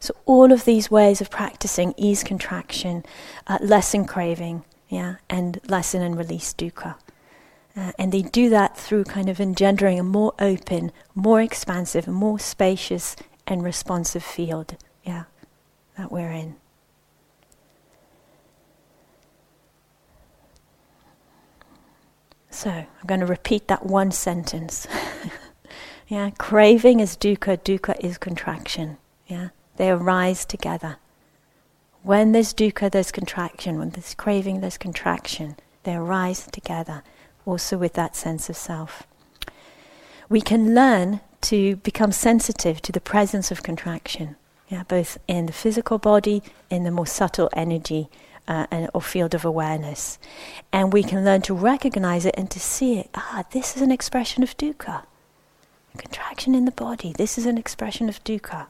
So 0.00 0.14
all 0.26 0.52
of 0.52 0.64
these 0.64 0.90
ways 0.90 1.20
of 1.20 1.30
practicing 1.30 1.94
ease 1.96 2.24
contraction, 2.24 3.04
uh, 3.46 3.58
lessen 3.60 4.04
craving, 4.04 4.64
yeah, 4.88 5.16
and 5.30 5.60
lessen 5.68 6.02
and 6.02 6.18
release 6.18 6.52
dukkha. 6.52 6.96
Uh, 7.74 7.92
and 7.98 8.12
they 8.12 8.22
do 8.22 8.50
that 8.50 8.76
through 8.76 9.04
kind 9.04 9.28
of 9.28 9.40
engendering 9.40 9.98
a 9.98 10.02
more 10.02 10.34
open, 10.38 10.92
more 11.14 11.40
expansive, 11.40 12.06
more 12.06 12.38
spacious 12.38 13.16
and 13.46 13.64
responsive 13.64 14.22
field, 14.22 14.76
yeah, 15.04 15.24
that 15.96 16.12
we're 16.12 16.30
in. 16.30 16.56
So 22.50 22.70
I'm 22.70 22.86
going 23.06 23.20
to 23.20 23.26
repeat 23.26 23.68
that 23.68 23.86
one 23.86 24.12
sentence. 24.12 24.86
yeah, 26.08 26.30
craving 26.38 27.00
is 27.00 27.16
dukkha, 27.16 27.58
dukkha 27.58 27.98
is 27.98 28.18
contraction. 28.18 28.98
Yeah, 29.26 29.48
they 29.76 29.90
arise 29.90 30.44
together. 30.44 30.98
When 32.02 32.32
there's 32.32 32.52
dukkha, 32.52 32.90
there's 32.90 33.10
contraction. 33.10 33.78
When 33.78 33.90
there's 33.90 34.14
craving, 34.14 34.60
there's 34.60 34.76
contraction. 34.76 35.56
They 35.84 35.94
arise 35.94 36.46
together, 36.52 37.02
also 37.46 37.76
with 37.76 37.94
that 37.94 38.16
sense 38.16 38.48
of 38.48 38.56
self. 38.56 39.04
We 40.28 40.40
can 40.40 40.74
learn 40.74 41.20
to 41.42 41.76
become 41.76 42.12
sensitive 42.12 42.80
to 42.82 42.92
the 42.92 43.00
presence 43.00 43.50
of 43.50 43.62
contraction, 43.62 44.36
yeah, 44.68 44.84
both 44.84 45.18
in 45.26 45.46
the 45.46 45.52
physical 45.52 45.98
body, 45.98 46.42
in 46.70 46.84
the 46.84 46.90
more 46.90 47.06
subtle 47.06 47.50
energy 47.52 48.08
uh, 48.48 48.66
and, 48.70 48.88
or 48.94 49.02
field 49.02 49.34
of 49.34 49.44
awareness. 49.44 50.18
And 50.72 50.92
we 50.92 51.02
can 51.02 51.24
learn 51.24 51.42
to 51.42 51.54
recognize 51.54 52.24
it 52.24 52.34
and 52.36 52.50
to 52.50 52.60
see 52.60 52.98
it. 52.98 53.10
Ah, 53.14 53.44
this 53.50 53.76
is 53.76 53.82
an 53.82 53.90
expression 53.90 54.42
of 54.42 54.56
dukkha. 54.56 55.04
Contraction 55.96 56.54
in 56.54 56.64
the 56.64 56.72
body. 56.72 57.12
This 57.16 57.36
is 57.36 57.44
an 57.44 57.58
expression 57.58 58.08
of 58.08 58.22
dukkha. 58.24 58.66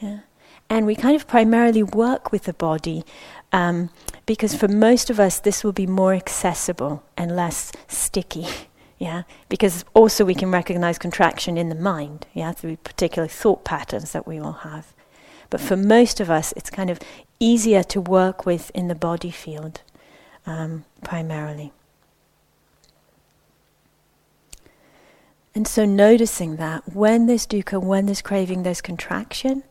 Yeah. 0.00 0.20
And 0.68 0.86
we 0.86 0.94
kind 0.94 1.14
of 1.14 1.28
primarily 1.28 1.82
work 1.82 2.32
with 2.32 2.44
the 2.44 2.52
body 2.52 3.04
um, 3.52 3.90
because 4.26 4.54
for 4.54 4.68
most 4.68 5.08
of 5.08 5.18
us 5.18 5.38
this 5.38 5.64
will 5.64 5.72
be 5.72 5.86
more 5.86 6.12
accessible 6.12 7.02
and 7.16 7.34
less 7.34 7.72
sticky. 7.88 8.46
Yeah, 8.98 9.24
because 9.50 9.84
also 9.92 10.24
we 10.24 10.34
can 10.34 10.50
recognize 10.50 10.96
contraction 10.96 11.58
in 11.58 11.68
the 11.68 11.74
mind, 11.74 12.26
yeah, 12.32 12.52
through 12.52 12.78
particular 12.78 13.28
thought 13.28 13.62
patterns 13.62 14.12
that 14.12 14.26
we 14.26 14.40
will 14.40 14.64
have. 14.64 14.94
But 15.50 15.60
for 15.60 15.76
most 15.76 16.18
of 16.18 16.30
us, 16.30 16.54
it's 16.56 16.70
kind 16.70 16.88
of 16.88 16.98
easier 17.38 17.82
to 17.82 18.00
work 18.00 18.46
with 18.46 18.70
in 18.70 18.88
the 18.88 18.94
body 18.94 19.30
field 19.30 19.82
um, 20.46 20.86
primarily. 21.04 21.72
And 25.54 25.68
so 25.68 25.84
noticing 25.84 26.56
that 26.56 26.94
when 26.94 27.26
there's 27.26 27.46
dukkha, 27.46 27.78
when 27.78 28.06
there's 28.06 28.22
craving, 28.22 28.62
there's 28.62 28.80
contraction. 28.80 29.62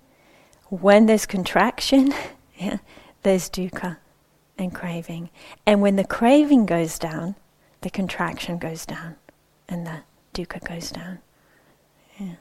When 0.70 1.08
there's 1.08 1.26
contraction, 1.26 2.14
yeah, 2.60 2.78
there's 3.24 3.50
dukkha 3.50 3.98
and 4.58 4.74
craving. 4.74 5.30
And 5.66 5.82
when 5.82 5.96
the 5.96 6.04
craving 6.06 6.66
goes 6.66 6.98
down, 6.98 7.36
the 7.82 7.90
contraction 7.90 8.58
goes 8.58 8.86
down 8.86 9.16
and 9.68 9.86
the 9.86 10.00
dukkha 10.34 10.68
goes 10.68 10.92
down. 10.92 11.20
Yeah. 12.20 12.36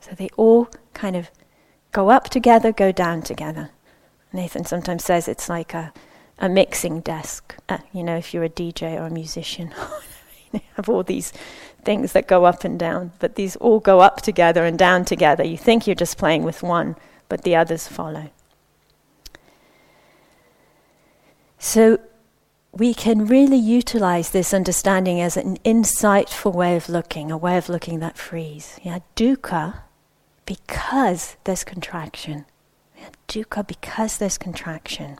So 0.00 0.12
they 0.12 0.28
all 0.36 0.68
kind 0.94 1.16
of 1.16 1.30
go 1.92 2.10
up 2.10 2.28
together, 2.28 2.72
go 2.72 2.92
down 2.92 3.22
together. 3.22 3.70
Nathan 4.32 4.64
sometimes 4.64 5.04
says 5.04 5.28
it's 5.28 5.48
like 5.48 5.72
a, 5.74 5.92
a 6.38 6.48
mixing 6.48 7.00
desk. 7.00 7.56
Uh, 7.68 7.78
you 7.92 8.02
know, 8.02 8.16
if 8.16 8.34
you're 8.34 8.44
a 8.44 8.48
DJ 8.48 9.00
or 9.00 9.06
a 9.06 9.10
musician, 9.10 9.72
you 10.52 10.60
have 10.74 10.88
all 10.88 11.02
these 11.02 11.32
things 11.84 12.12
that 12.12 12.26
go 12.26 12.44
up 12.44 12.64
and 12.64 12.78
down, 12.78 13.12
but 13.18 13.36
these 13.36 13.56
all 13.56 13.80
go 13.80 14.00
up 14.00 14.20
together 14.20 14.64
and 14.64 14.78
down 14.78 15.04
together. 15.04 15.44
You 15.44 15.56
think 15.56 15.86
you're 15.86 15.94
just 15.94 16.18
playing 16.18 16.42
with 16.42 16.62
one, 16.62 16.96
but 17.28 17.42
the 17.42 17.56
others 17.56 17.88
follow. 17.88 18.30
So 21.66 21.98
we 22.70 22.94
can 22.94 23.26
really 23.26 23.56
utilize 23.56 24.30
this 24.30 24.54
understanding 24.54 25.20
as 25.20 25.36
an 25.36 25.56
insightful 25.64 26.54
way 26.54 26.76
of 26.76 26.88
looking, 26.88 27.32
a 27.32 27.36
way 27.36 27.58
of 27.58 27.68
looking 27.68 27.98
that 27.98 28.16
frees. 28.16 28.78
Yeah, 28.84 29.00
dukkha 29.16 29.80
because 30.44 31.36
there's 31.42 31.64
contraction. 31.64 32.44
Yeah, 32.96 33.08
dukkha 33.26 33.66
because 33.66 34.18
there's 34.18 34.38
contraction. 34.38 35.18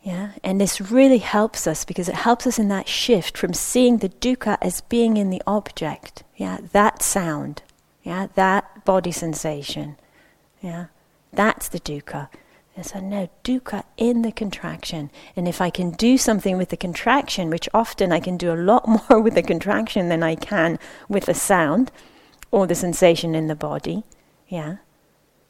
Yeah, 0.00 0.34
and 0.44 0.60
this 0.60 0.80
really 0.80 1.18
helps 1.18 1.66
us 1.66 1.84
because 1.84 2.08
it 2.08 2.14
helps 2.14 2.46
us 2.46 2.60
in 2.60 2.68
that 2.68 2.86
shift 2.86 3.36
from 3.36 3.52
seeing 3.52 3.98
the 3.98 4.10
dukkha 4.10 4.58
as 4.62 4.82
being 4.82 5.16
in 5.16 5.30
the 5.30 5.42
object. 5.44 6.22
Yeah, 6.36 6.58
that 6.70 7.02
sound. 7.02 7.64
Yeah, 8.04 8.28
that 8.36 8.84
body 8.84 9.10
sensation. 9.10 9.96
Yeah, 10.62 10.86
that's 11.32 11.66
the 11.66 11.80
dukkha. 11.80 12.28
And 12.76 12.84
so, 12.84 13.00
no, 13.00 13.30
dukkha 13.42 13.84
in 13.96 14.20
the 14.20 14.30
contraction. 14.30 15.10
And 15.34 15.48
if 15.48 15.62
I 15.62 15.70
can 15.70 15.92
do 15.92 16.18
something 16.18 16.58
with 16.58 16.68
the 16.68 16.76
contraction, 16.76 17.48
which 17.48 17.70
often 17.72 18.12
I 18.12 18.20
can 18.20 18.36
do 18.36 18.52
a 18.52 18.54
lot 18.54 18.86
more 19.10 19.18
with 19.18 19.34
the 19.34 19.42
contraction 19.42 20.10
than 20.10 20.22
I 20.22 20.34
can 20.34 20.78
with 21.08 21.24
the 21.24 21.34
sound, 21.34 21.90
or 22.50 22.66
the 22.66 22.74
sensation 22.74 23.34
in 23.34 23.48
the 23.48 23.54
body, 23.54 24.04
yeah, 24.46 24.76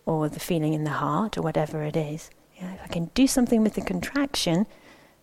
or 0.07 0.29
the 0.29 0.41
feeling 0.41 0.73
in 0.73 0.85
the 0.85 0.91
heart, 0.91 1.37
or 1.37 1.43
whatever 1.43 1.83
it 1.83 1.97
is. 1.97 2.31
Yeah, 2.57 2.75
if 2.75 2.81
I 2.85 2.87
can 2.87 3.07
do 3.07 3.27
something 3.27 3.63
with 3.63 3.75
the 3.75 3.83
contraction, 3.83 4.67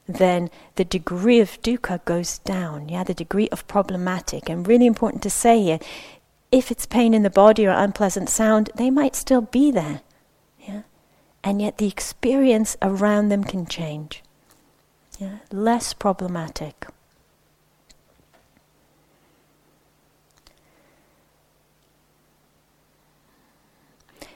then 0.06 0.50
the 0.76 0.84
degree 0.84 1.40
of 1.40 1.62
dukkha 1.62 2.04
goes 2.04 2.40
down. 2.40 2.90
Yeah, 2.90 3.06
the 3.06 3.14
degree 3.14 3.48
of 3.50 3.66
problematic. 3.68 4.50
And 4.50 4.68
really 4.68 4.86
important 4.86 5.24
to 5.24 5.30
say 5.30 5.62
here, 5.62 5.80
if 6.52 6.70
it's 6.70 6.86
pain 6.86 7.14
in 7.14 7.24
the 7.24 7.30
body 7.30 7.66
or 7.66 7.72
unpleasant 7.72 8.30
sound, 8.30 8.70
they 8.76 8.90
might 8.90 9.16
still 9.16 9.42
be 9.42 9.72
there. 9.72 10.02
And 11.44 11.62
yet 11.62 11.78
the 11.78 11.88
experience 11.88 12.78
around 12.82 13.30
them 13.30 13.44
can 13.44 13.66
change. 13.66 14.24
Yeah, 15.20 15.40
less 15.52 15.94
problematic. 15.94 16.88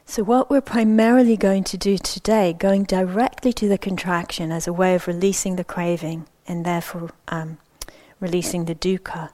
So, 0.09 0.23
what 0.23 0.49
we're 0.49 0.61
primarily 0.61 1.35
going 1.35 1.65
to 1.65 1.77
do 1.77 1.97
today, 1.97 2.53
going 2.53 2.85
directly 2.85 3.51
to 3.53 3.67
the 3.67 3.77
contraction 3.77 4.53
as 4.53 4.65
a 4.65 4.73
way 4.73 4.95
of 4.95 5.05
releasing 5.05 5.57
the 5.57 5.65
craving 5.65 6.25
and 6.47 6.65
therefore 6.65 7.11
um, 7.27 7.57
releasing 8.21 8.65
the 8.65 8.73
dukkha, 8.73 9.31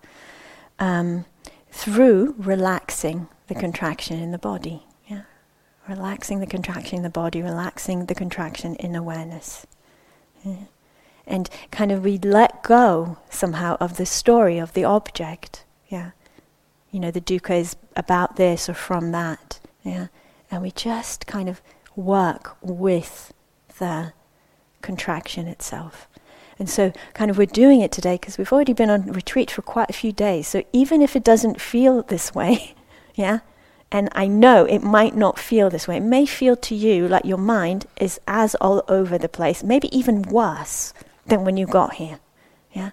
um, 0.79 1.25
through 1.71 2.33
relaxing 2.39 3.27
the 3.47 3.55
contraction 3.55 4.19
in 4.19 4.31
the 4.31 4.37
body. 4.39 4.83
Relaxing 5.87 6.39
the 6.39 6.47
contraction 6.47 6.97
in 6.97 7.03
the 7.03 7.09
body, 7.09 7.41
relaxing 7.41 8.05
the 8.05 8.15
contraction 8.15 8.75
in 8.75 8.95
awareness. 8.95 9.65
Yeah? 10.43 10.65
And 11.27 11.49
kind 11.71 11.91
of 11.91 12.03
we 12.03 12.17
let 12.17 12.63
go 12.63 13.17
somehow 13.29 13.77
of 13.79 13.97
the 13.97 14.05
story 14.05 14.57
of 14.57 14.73
the 14.73 14.83
object. 14.83 15.65
Yeah. 15.89 16.11
You 16.91 16.99
know, 16.99 17.11
the 17.11 17.21
dukkha 17.21 17.59
is 17.59 17.75
about 17.95 18.35
this 18.35 18.69
or 18.69 18.73
from 18.73 19.12
that. 19.12 19.60
Yeah 19.84 20.08
and 20.53 20.62
we 20.62 20.69
just 20.69 21.25
kind 21.25 21.49
of 21.49 21.62
work 21.95 22.55
with 22.62 23.34
the 23.79 24.13
contraction 24.84 25.47
itself. 25.47 26.08
And 26.60 26.69
so, 26.69 26.93
kind 27.15 27.31
of, 27.31 27.39
we're 27.39 27.47
doing 27.47 27.81
it 27.81 27.91
today 27.91 28.15
because 28.15 28.38
we've 28.38 28.53
already 28.53 28.73
been 28.73 28.91
on 28.91 29.12
retreat 29.12 29.49
for 29.49 29.63
quite 29.63 29.89
a 29.89 29.93
few 29.93 30.12
days. 30.12 30.47
So, 30.47 30.63
even 30.71 31.01
if 31.01 31.15
it 31.15 31.23
doesn't 31.23 31.60
feel 31.60 32.03
this 32.03 32.36
way, 32.36 32.75
yeah, 33.15 33.39
and 33.93 34.10
I 34.13 34.27
know 34.27 34.65
it 34.65 34.84
might 34.84 35.15
not 35.15 35.39
feel 35.39 35.69
this 35.69 35.88
way, 35.88 35.97
it 35.97 36.03
may 36.03 36.25
feel 36.25 36.58
to 36.58 36.75
you 36.75 37.08
like 37.08 37.23
your 37.23 37.38
mind 37.38 37.86
is 37.97 38.19
as 38.27 38.56
all 38.56 38.84
over 38.89 39.17
the 39.17 39.29
place, 39.29 39.63
maybe 39.63 39.95
even 39.97 40.23
worse 40.23 40.93
than 41.27 41.45
when 41.45 41.56
you 41.56 41.65
got 41.65 41.93
here, 41.93 42.19
yeah. 42.73 42.89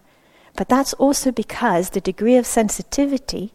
But 0.57 0.69
that's 0.69 0.93
also 0.95 1.33
because 1.33 1.91
the 1.91 2.01
degree 2.01 2.37
of 2.37 2.47
sensitivity 2.47 3.53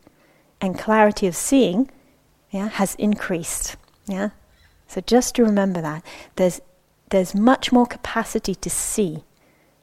and 0.59 0.79
clarity 0.79 1.27
of 1.27 1.35
seeing, 1.35 1.91
yeah, 2.49 2.69
has 2.69 2.95
increased. 2.95 3.75
Yeah? 4.07 4.29
So 4.87 5.01
just 5.01 5.35
to 5.35 5.43
remember 5.43 5.81
that. 5.81 6.03
There's, 6.35 6.61
there's 7.09 7.35
much 7.35 7.71
more 7.71 7.85
capacity 7.85 8.55
to 8.55 8.69
see 8.69 9.23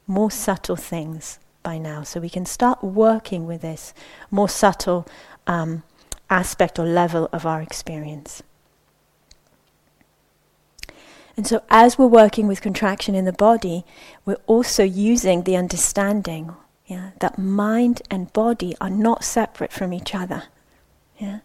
more 0.05 0.31
subtle 0.31 0.75
things 0.75 1.39
by 1.61 1.77
now. 1.77 2.03
So 2.03 2.19
we 2.19 2.29
can 2.29 2.45
start 2.45 2.83
working 2.83 3.45
with 3.45 3.61
this 3.61 3.93
more 4.29 4.49
subtle 4.49 5.07
um, 5.47 5.83
aspect 6.33 6.79
or 6.79 6.85
level 6.85 7.29
of 7.31 7.45
our 7.45 7.61
experience. 7.61 8.41
And 11.37 11.47
so, 11.47 11.63
as 11.69 11.97
we're 11.97 12.07
working 12.23 12.47
with 12.47 12.61
contraction 12.61 13.15
in 13.15 13.25
the 13.25 13.33
body, 13.49 13.85
we're 14.25 14.45
also 14.45 14.83
using 14.83 15.43
the 15.43 15.55
understanding 15.55 16.53
yeah, 16.85 17.11
that 17.19 17.39
mind 17.39 18.01
and 18.11 18.33
body 18.33 18.75
are 18.81 18.89
not 18.89 19.23
separate 19.23 19.71
from 19.71 19.93
each 19.93 20.13
other. 20.13 20.43
Yeah? 21.17 21.39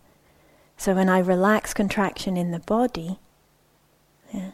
So 0.77 0.95
when 0.95 1.09
I 1.09 1.19
relax 1.19 1.75
contraction 1.75 2.37
in 2.37 2.51
the 2.51 2.61
body, 2.61 3.19
yeah, 4.33 4.53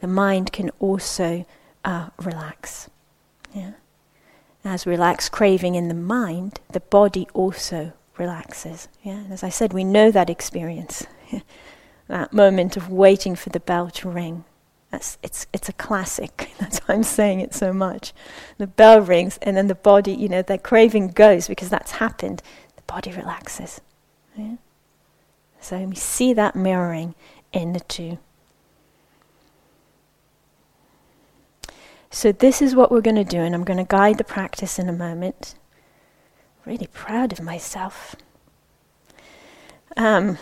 the 0.00 0.06
mind 0.06 0.52
can 0.52 0.70
also 0.78 1.44
uh, 1.84 2.08
relax. 2.22 2.88
Yeah. 3.54 3.72
As 4.64 4.86
relax 4.86 5.28
craving 5.28 5.74
in 5.74 5.88
the 5.88 5.94
mind, 5.94 6.60
the 6.70 6.80
body 6.80 7.26
also 7.32 7.92
relaxes. 8.20 8.86
Yeah. 9.02 9.18
And 9.18 9.32
as 9.32 9.42
I 9.42 9.48
said, 9.48 9.72
we 9.72 9.82
know 9.82 10.12
that 10.12 10.30
experience. 10.30 11.04
that 12.08 12.32
moment 12.32 12.76
of 12.76 12.88
waiting 12.88 13.34
for 13.34 13.50
the 13.50 13.58
bell 13.58 13.90
to 13.90 14.08
ring. 14.08 14.44
That's, 14.92 15.18
it's, 15.22 15.46
it's 15.52 15.68
a 15.68 15.72
classic. 15.72 16.50
That's 16.60 16.78
why 16.80 16.94
I'm 16.94 17.02
saying 17.02 17.40
it 17.40 17.54
so 17.54 17.72
much. 17.72 18.12
The 18.58 18.66
bell 18.68 19.00
rings, 19.00 19.38
and 19.42 19.56
then 19.56 19.66
the 19.66 19.74
body, 19.74 20.12
you 20.12 20.28
know, 20.28 20.42
that 20.42 20.62
craving 20.62 21.08
goes 21.08 21.48
because 21.48 21.70
that's 21.70 21.92
happened. 21.92 22.42
The 22.76 22.82
body 22.82 23.12
relaxes. 23.12 23.80
Yeah? 24.36 24.56
So 25.60 25.78
we 25.78 25.96
see 25.96 26.32
that 26.34 26.56
mirroring 26.56 27.14
in 27.52 27.72
the 27.72 27.80
two. 27.80 28.18
So 32.10 32.32
this 32.32 32.60
is 32.60 32.74
what 32.74 32.90
we're 32.90 33.00
going 33.00 33.16
to 33.16 33.24
do, 33.24 33.38
and 33.38 33.54
I'm 33.54 33.64
going 33.64 33.78
to 33.78 33.84
guide 33.84 34.18
the 34.18 34.24
practice 34.24 34.78
in 34.78 34.88
a 34.88 34.92
moment. 34.92 35.54
Really 36.70 36.86
proud 36.86 37.32
of 37.32 37.40
myself. 37.42 38.14
Um, 39.96 40.38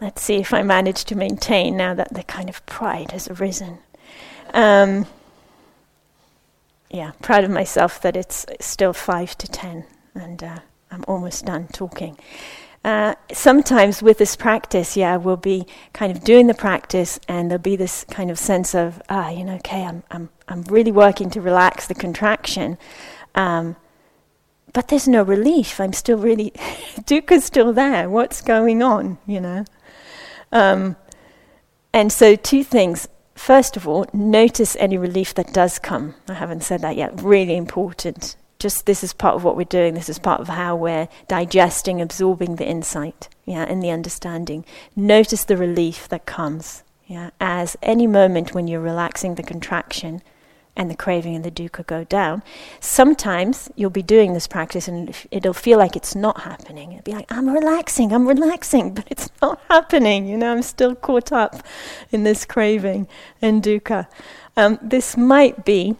let's 0.00 0.20
see 0.20 0.38
if 0.38 0.52
I 0.52 0.64
manage 0.64 1.04
to 1.04 1.14
maintain 1.14 1.76
now 1.76 1.94
that 1.94 2.12
the 2.12 2.24
kind 2.24 2.48
of 2.48 2.66
pride 2.66 3.12
has 3.12 3.28
arisen. 3.28 3.78
Um, 4.52 5.06
yeah, 6.90 7.12
proud 7.22 7.44
of 7.44 7.50
myself 7.50 8.02
that 8.02 8.16
it's 8.16 8.46
still 8.58 8.92
five 8.92 9.38
to 9.38 9.46
ten, 9.46 9.84
and 10.12 10.42
uh, 10.42 10.58
I'm 10.90 11.04
almost 11.06 11.46
done 11.46 11.68
talking. 11.68 12.18
Uh, 12.84 13.14
sometimes 13.32 14.02
with 14.02 14.18
this 14.18 14.34
practice, 14.34 14.96
yeah, 14.96 15.18
we'll 15.18 15.36
be 15.36 15.68
kind 15.92 16.10
of 16.10 16.24
doing 16.24 16.48
the 16.48 16.54
practice, 16.54 17.20
and 17.28 17.48
there'll 17.48 17.62
be 17.62 17.76
this 17.76 18.02
kind 18.10 18.28
of 18.28 18.40
sense 18.40 18.74
of, 18.74 19.00
ah, 19.08 19.30
you 19.30 19.44
know, 19.44 19.54
okay, 19.54 19.84
I'm, 19.84 20.02
I'm, 20.10 20.30
I'm 20.48 20.62
really 20.62 20.90
working 20.90 21.30
to 21.30 21.40
relax 21.40 21.86
the 21.86 21.94
contraction, 21.94 22.76
um, 23.36 23.76
but 24.72 24.88
there's 24.88 25.08
no 25.08 25.22
relief. 25.22 25.80
I'm 25.80 25.92
still 25.92 26.18
really, 26.18 26.50
dukkha's 27.00 27.44
still 27.44 27.72
there. 27.72 28.08
What's 28.08 28.40
going 28.40 28.82
on, 28.82 29.18
you 29.26 29.40
know? 29.40 29.64
Um, 30.52 30.96
and 31.92 32.12
so, 32.12 32.36
two 32.36 32.64
things. 32.64 33.08
First 33.34 33.76
of 33.76 33.88
all, 33.88 34.06
notice 34.12 34.76
any 34.78 34.98
relief 34.98 35.34
that 35.34 35.52
does 35.52 35.78
come. 35.78 36.14
I 36.28 36.34
haven't 36.34 36.62
said 36.62 36.82
that 36.82 36.96
yet. 36.96 37.22
Really 37.22 37.56
important 37.56 38.36
just 38.60 38.86
this 38.86 39.02
is 39.02 39.12
part 39.12 39.34
of 39.34 39.42
what 39.42 39.56
we're 39.56 39.64
doing. 39.64 39.94
This 39.94 40.08
is 40.08 40.18
part 40.18 40.40
of 40.40 40.48
how 40.48 40.76
we're 40.76 41.08
digesting, 41.26 42.00
absorbing 42.00 42.56
the 42.56 42.66
insight, 42.66 43.28
yeah, 43.44 43.64
and 43.64 43.82
the 43.82 43.90
understanding. 43.90 44.64
Notice 44.94 45.44
the 45.44 45.56
relief 45.56 46.08
that 46.10 46.26
comes, 46.26 46.84
yeah, 47.06 47.30
as 47.40 47.76
any 47.82 48.06
moment 48.06 48.54
when 48.54 48.68
you're 48.68 48.80
relaxing 48.80 49.34
the 49.34 49.42
contraction 49.42 50.22
and 50.76 50.90
the 50.90 50.96
craving 50.96 51.34
and 51.34 51.44
the 51.44 51.50
dukkha 51.50 51.86
go 51.86 52.04
down. 52.04 52.42
Sometimes 52.80 53.70
you'll 53.76 53.90
be 53.90 54.02
doing 54.02 54.32
this 54.32 54.46
practice 54.46 54.88
and 54.88 55.14
it'll 55.30 55.52
feel 55.52 55.78
like 55.78 55.96
it's 55.96 56.14
not 56.14 56.42
happening. 56.42 56.92
It'll 56.92 57.02
be 57.02 57.12
like, 57.12 57.30
I'm 57.30 57.48
relaxing, 57.48 58.12
I'm 58.12 58.26
relaxing, 58.26 58.94
but 58.94 59.06
it's 59.10 59.30
not 59.42 59.60
happening. 59.68 60.26
You 60.26 60.36
know, 60.36 60.52
I'm 60.52 60.62
still 60.62 60.94
caught 60.94 61.32
up 61.32 61.62
in 62.10 62.24
this 62.24 62.44
craving 62.44 63.08
and 63.42 63.62
dukkha. 63.62 64.06
Um, 64.56 64.78
this 64.82 65.16
might 65.16 65.64
be 65.64 65.96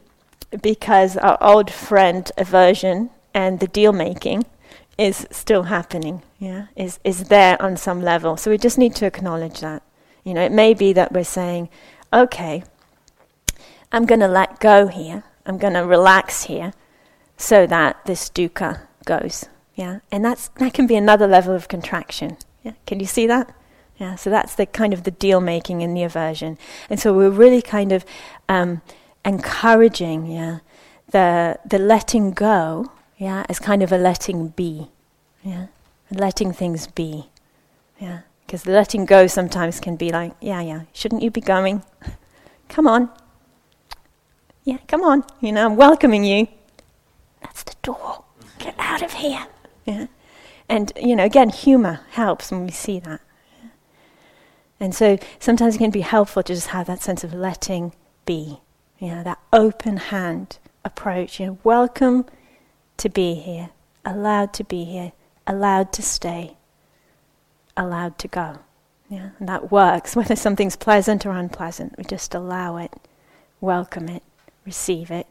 because 0.63 1.17
our 1.17 1.39
old 1.41 1.71
friend 1.71 2.31
aversion 2.37 3.11
and 3.35 3.61
the 3.61 3.69
deal 3.69 3.93
making 3.93 4.45
is 4.99 5.27
still 5.31 5.65
happening, 5.65 6.23
yeah, 6.39 6.67
is, 6.77 6.99
is 7.05 7.25
there 7.25 7.61
on 7.63 7.77
some 7.77 8.03
level. 8.03 8.37
So 8.37 8.51
we 8.51 8.59
just 8.59 8.77
need 8.77 8.95
to 8.97 9.07
acknowledge 9.07 9.61
that. 9.61 9.83
You 10.25 10.35
know, 10.35 10.43
it 10.43 10.53
may 10.53 10.75
be 10.75 10.93
that 10.93 11.13
we're 11.13 11.25
saying, 11.25 11.71
okay, 12.13 12.65
I'm 13.93 14.07
going 14.07 14.21
to 14.21 14.29
let 14.29 14.61
go 14.61 14.87
here, 14.87 15.25
I'm 15.47 15.59
going 15.59 15.75
to 15.75 15.85
relax 15.85 16.45
here, 16.45 16.73
so 17.37 17.67
that 17.67 18.05
this 18.07 18.31
dukkha 18.31 18.81
goes. 19.05 19.47
Yeah, 19.75 20.01
and 20.13 20.25
that's 20.25 20.49
that 20.59 20.75
can 20.75 20.87
be 20.87 20.95
another 20.95 21.27
level 21.27 21.55
of 21.55 21.69
contraction. 21.69 22.37
Yeah, 22.63 22.73
can 22.87 23.01
you 23.01 23.07
see 23.07 23.27
that? 23.27 23.55
Yeah, 23.97 24.15
so 24.15 24.31
that's 24.31 24.55
the 24.55 24.67
kind 24.67 24.93
of 24.93 25.05
the 25.05 25.11
deal 25.11 25.41
making 25.41 25.83
and 25.83 25.97
the 25.97 26.03
aversion, 26.03 26.59
and 26.89 27.01
so 27.01 27.15
we're 27.15 27.31
really 27.31 27.63
kind 27.63 27.93
of 27.93 28.05
um, 28.49 28.83
encouraging, 29.25 30.27
yeah, 30.27 30.59
the 31.11 31.59
the 31.65 31.79
letting 31.79 32.33
go, 32.33 32.93
yeah, 33.17 33.45
as 33.49 33.59
kind 33.59 33.83
of 33.83 33.93
a 33.93 33.99
letting 33.99 34.49
be, 34.49 34.89
yeah, 35.43 35.67
letting 36.11 36.53
things 36.53 36.87
be, 36.87 37.31
yeah, 37.99 38.21
because 38.47 38.63
the 38.65 38.73
letting 38.73 39.05
go 39.07 39.27
sometimes 39.27 39.81
can 39.81 39.97
be 39.97 40.11
like, 40.11 40.35
yeah, 40.41 40.61
yeah, 40.61 40.83
shouldn't 40.93 41.23
you 41.23 41.31
be 41.31 41.41
going? 41.41 41.83
come 42.69 42.87
on, 42.87 43.11
yeah, 44.65 44.79
come 44.89 45.03
on, 45.03 45.25
you 45.41 45.53
know, 45.53 45.65
I'm 45.67 45.77
welcoming 45.77 46.25
you. 46.25 46.49
That's 47.43 47.63
the 47.63 47.75
door. 47.83 48.25
Get 48.59 48.75
out 48.79 49.03
of 49.03 49.15
here. 49.15 49.47
Yeah. 49.87 50.07
And, 50.69 50.93
you 50.97 51.17
know, 51.17 51.25
again, 51.25 51.49
humor 51.49 52.01
helps 52.11 52.51
when 52.51 52.65
we 52.65 52.71
see 52.71 53.01
that. 53.01 53.21
And 54.79 54.95
so 54.95 55.19
sometimes 55.39 55.75
it 55.75 55.79
can 55.79 55.91
be 55.91 56.01
helpful 56.01 56.43
to 56.43 56.55
just 56.55 56.69
have 56.69 56.87
that 56.87 57.03
sense 57.03 57.23
of 57.23 57.35
letting 57.35 57.93
be, 58.25 58.61
you 58.99 59.09
know, 59.09 59.23
that 59.23 59.39
open 59.53 59.99
hand 59.99 60.59
approach. 60.85 61.39
You 61.39 61.47
know, 61.47 61.59
welcome 61.65 62.25
to 62.97 63.09
be 63.09 63.35
here, 63.35 63.71
allowed 64.05 64.55
to 64.55 64.65
be 64.65 64.85
here, 64.85 65.13
allowed 65.47 65.93
to 65.95 66.03
stay, 66.03 66.57
allowed 67.77 68.19
to 68.19 68.29
go. 68.29 68.61
Yeah, 69.11 69.31
and 69.39 69.49
that 69.49 69.71
works 69.71 70.17
whether 70.17 70.37
something's 70.37 70.77
pleasant 70.77 71.27
or 71.27 71.33
unpleasant. 71.33 71.99
We 71.99 72.05
just 72.05 72.35
allow 72.35 72.79
it, 72.79 72.93
welcome 73.61 74.09
it, 74.09 74.23
receive 74.71 75.11
it, 75.11 75.27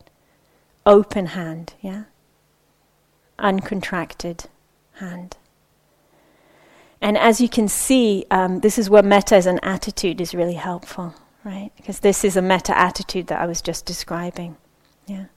open 0.86 1.28
hand. 1.28 1.74
Yeah, 1.80 2.04
uncontracted 3.40 4.48
hand. 4.96 5.38
And 7.00 7.18
as 7.18 7.40
you 7.40 7.48
can 7.48 7.70
see, 7.70 8.26
um, 8.30 8.60
this 8.60 8.78
is 8.78 8.90
where 8.90 9.02
metta 9.02 9.36
as 9.36 9.46
an 9.46 9.62
attitude 9.64 10.20
is 10.20 10.36
really 10.36 10.56
helpful, 10.56 11.16
right? 11.46 11.72
Because 11.78 12.00
this 12.02 12.26
is 12.26 12.36
a 12.36 12.42
metta 12.42 12.78
attitude 12.78 13.28
that 13.28 13.40
I 13.40 13.46
was 13.46 13.62
just 13.62 13.86
describing. 13.86 14.58
Yeah. 15.08 15.28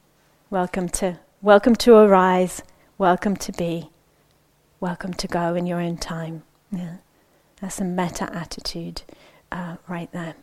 Welcome 0.51 0.89
to 1.01 1.21
welcome 1.41 1.77
to 1.77 1.95
arise, 1.95 2.65
welcome 2.99 3.37
to 3.37 3.53
be, 3.53 3.89
welcome 4.81 5.15
to 5.15 5.29
go 5.29 5.55
in 5.55 5.65
your 5.65 5.81
own 5.81 5.97
time. 5.97 6.43
Yeah. 6.73 6.97
That's 7.61 7.81
a 7.81 7.85
metta 7.85 8.29
attitude 8.35 9.03
uh, 9.53 9.77
right 9.87 10.11
there. 10.11 10.35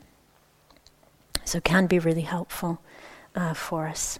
So 1.43 1.59
can 1.59 1.87
be 1.87 1.99
really 1.99 2.27
helpful 2.37 2.79
uh, 3.35 3.53
for 3.53 3.87
us. 3.87 4.19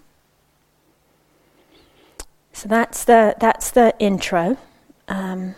So 2.54 2.68
that's 2.68 3.06
the 3.06 3.36
that's 3.40 3.72
the 3.72 3.94
intro. 4.00 4.58
Um, 5.08 5.56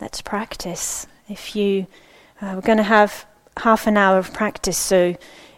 let's 0.00 0.20
practice. 0.20 1.06
If 1.28 1.54
you, 1.54 1.86
uh, 2.42 2.52
we're 2.54 2.62
going 2.62 2.78
to 2.78 2.84
have 2.84 3.26
half 3.58 3.86
an 3.86 3.96
hour 3.96 4.18
of 4.18 4.32
practice. 4.32 4.76
So, 4.76 5.16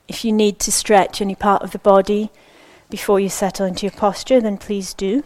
if 0.09 0.25
you 0.25 0.33
need 0.33 0.59
to 0.61 0.73
stretch 0.73 1.23
any 1.23 1.35
part 1.35 1.63
of 1.63 1.71
the 1.71 1.79
body 1.79 2.31
before 2.91 3.19
you 3.19 3.29
settle 3.31 3.65
into 3.65 3.87
your 3.87 3.93
posture, 3.93 4.41
then 4.41 4.59
please 4.59 4.93
do. 4.93 5.25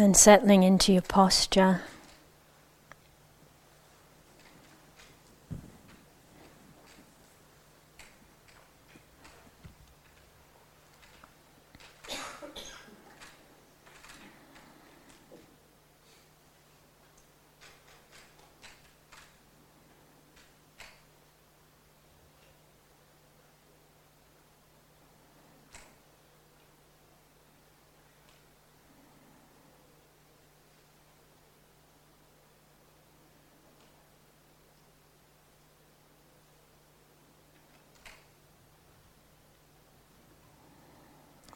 And 0.00 0.16
settling 0.16 0.62
into 0.62 0.92
your 0.92 1.02
posture. 1.02 1.82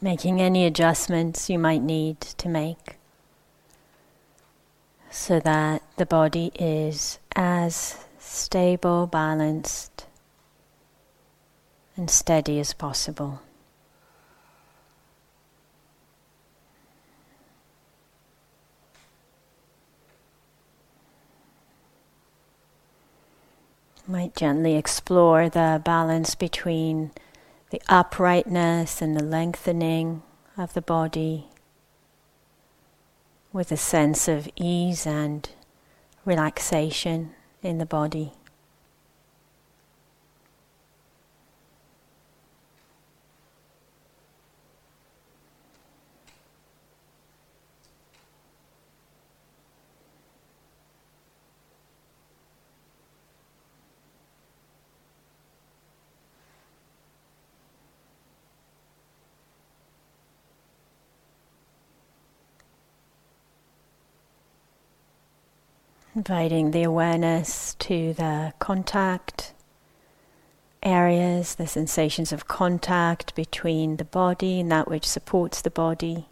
Making 0.03 0.43
any 0.43 0.67
adjustments 0.67 1.49
you 1.49 1.59
might 1.59 1.81
need 1.81 2.21
to 2.21 2.49
make 2.49 2.99
so 5.11 5.39
that 5.39 5.81
the 5.97 6.07
body 6.07 6.51
is 6.57 7.21
as 7.37 8.05
stable, 8.19 9.07
balanced, 9.07 10.07
and 11.97 12.11
steady 12.11 12.59
as 12.59 12.73
possible. 12.73 13.41
Might 24.09 24.35
gently 24.35 24.75
explore 24.75 25.49
the 25.49 25.81
balance 25.85 26.35
between 26.35 27.13
the 27.73 27.81
uprightness 27.89 29.01
and 29.01 29.17
the 29.17 29.25
lengthening 29.25 30.23
of 30.59 30.75
the 30.75 30.83
body 30.83 31.47
with 33.51 33.73
a 33.73 33.77
sense 33.79 34.29
of 34.29 34.47
ease 34.57 35.07
and 35.07 35.49
relaxation 36.27 37.31
in 37.63 37.79
the 37.79 37.87
body. 37.87 38.35
Inviting 66.25 66.71
the 66.71 66.85
awareness 66.85 67.75
to 67.81 68.13
the 68.13 68.53
contact 68.61 69.55
areas, 70.81 71.57
the 71.57 71.67
sensations 71.67 72.31
of 72.31 72.47
contact 72.47 73.35
between 73.35 73.97
the 73.97 74.05
body 74.05 74.61
and 74.61 74.71
that 74.71 74.87
which 74.87 75.05
supports 75.05 75.61
the 75.61 75.69
body, 75.69 76.29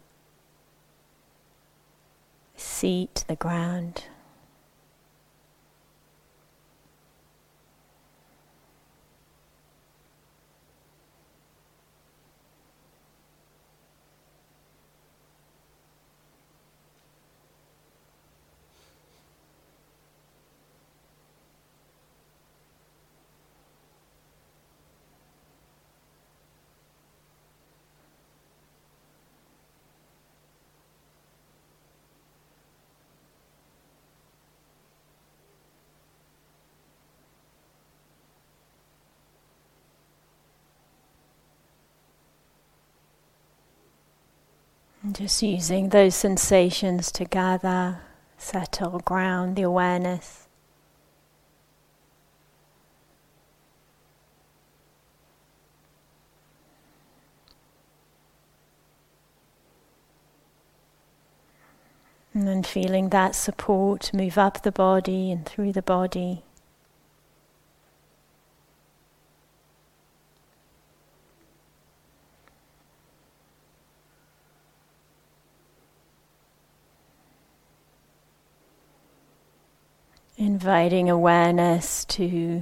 seat, 2.55 3.25
the 3.27 3.35
ground. 3.35 4.05
Just 45.11 45.41
using 45.41 45.89
those 45.89 46.15
sensations 46.15 47.11
to 47.13 47.25
gather, 47.25 47.99
settle, 48.37 48.99
ground 48.99 49.57
the 49.57 49.63
awareness. 49.63 50.47
And 62.33 62.47
then 62.47 62.63
feeling 62.63 63.09
that 63.09 63.35
support 63.35 64.13
move 64.13 64.37
up 64.37 64.61
the 64.61 64.71
body 64.71 65.29
and 65.29 65.45
through 65.45 65.73
the 65.73 65.81
body. 65.81 66.43
Inviting 80.61 81.09
awareness 81.09 82.05
to 82.05 82.61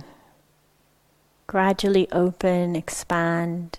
gradually 1.47 2.09
open, 2.13 2.73
expand 2.73 3.77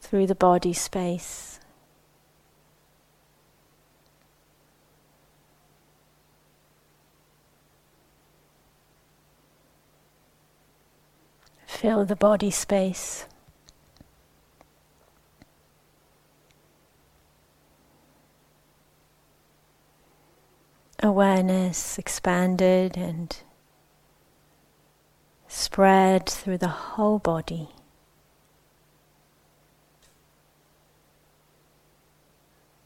through 0.00 0.26
the 0.26 0.34
body 0.34 0.72
space. 0.72 1.60
Fill 11.66 12.06
the 12.06 12.16
body 12.16 12.50
space. 12.50 13.26
Awareness 21.02 21.98
expanded 21.98 22.96
and 22.96 23.36
spread 25.48 26.28
through 26.28 26.58
the 26.58 26.68
whole 26.68 27.18
body. 27.18 27.68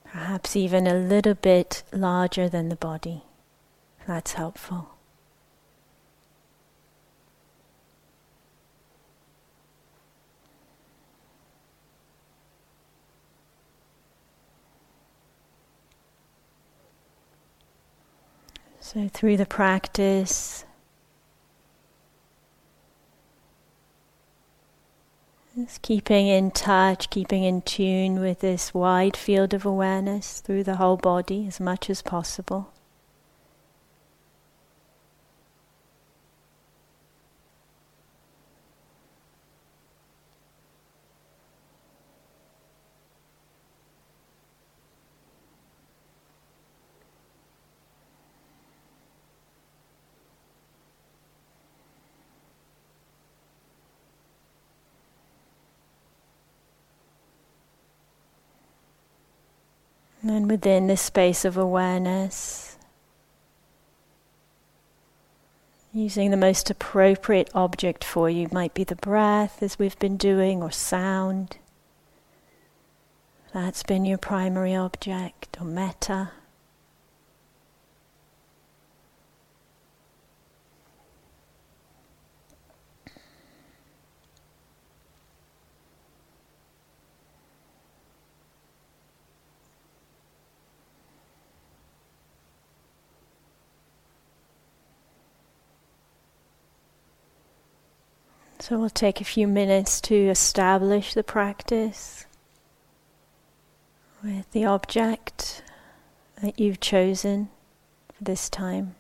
Perhaps 0.05 0.57
even 0.57 0.87
a 0.87 0.95
little 0.95 1.35
bit 1.35 1.85
larger 1.93 2.49
than 2.49 2.69
the 2.69 2.77
body. 2.77 3.23
That's 4.07 4.33
helpful. 4.33 4.91
So, 18.93 19.07
through 19.07 19.37
the 19.37 19.47
practice, 19.47 20.65
just 25.55 25.81
keeping 25.81 26.27
in 26.27 26.51
touch, 26.51 27.09
keeping 27.09 27.45
in 27.45 27.63
tune 27.63 28.19
with 28.19 28.41
this 28.41 28.75
wide 28.75 29.17
field 29.17 29.55
of 29.55 29.65
awareness 29.65 30.41
through 30.41 30.65
the 30.65 30.75
whole 30.75 30.97
body 30.97 31.47
as 31.47 31.61
much 31.61 31.89
as 31.89 32.03
possible. 32.03 32.73
And 60.31 60.49
within 60.49 60.87
this 60.87 61.01
space 61.01 61.45
of 61.45 61.57
awareness, 61.57 62.77
using 65.93 66.31
the 66.31 66.37
most 66.37 66.71
appropriate 66.71 67.51
object 67.53 68.05
for 68.05 68.31
you 68.31 68.47
might 68.53 68.73
be 68.73 68.85
the 68.85 68.95
breath, 68.95 69.61
as 69.61 69.77
we've 69.77 69.99
been 69.99 70.17
doing, 70.17 70.63
or 70.63 70.71
sound. 70.71 71.59
That's 73.53 73.83
been 73.83 74.05
your 74.05 74.19
primary 74.19 74.73
object, 74.73 75.57
or 75.61 75.65
metta. 75.67 76.31
So 98.71 98.79
we'll 98.79 98.89
take 98.89 99.21
a 99.21 99.25
few 99.25 99.49
minutes 99.49 100.01
to 100.03 100.15
establish 100.15 101.13
the 101.13 101.25
practice 101.25 102.25
with 104.23 104.49
the 104.53 104.65
object 104.65 105.65
that 106.41 106.61
you've 106.61 106.79
chosen 106.79 107.49
for 108.17 108.23
this 108.23 108.49
time. 108.49 108.95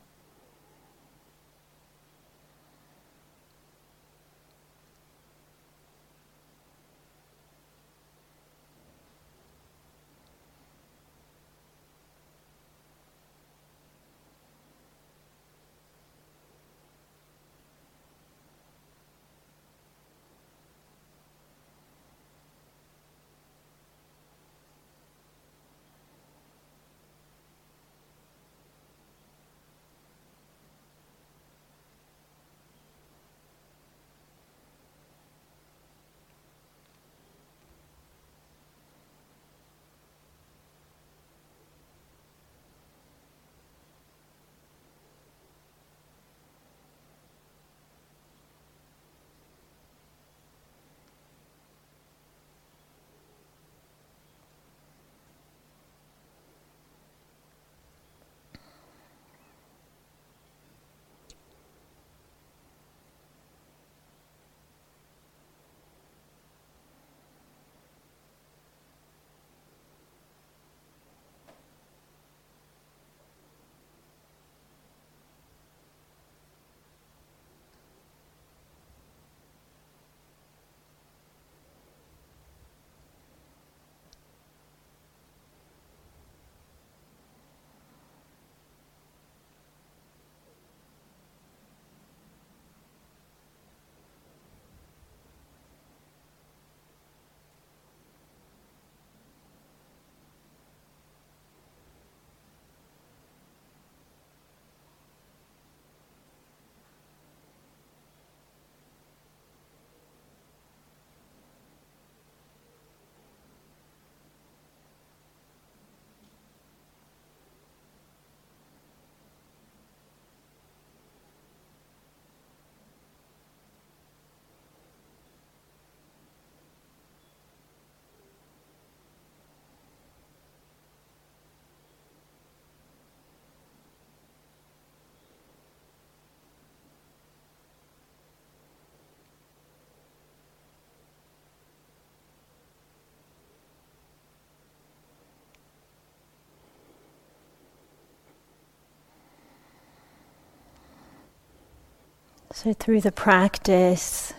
So, 152.52 152.72
through 152.72 153.02
the 153.02 153.12
practice, 153.12 154.34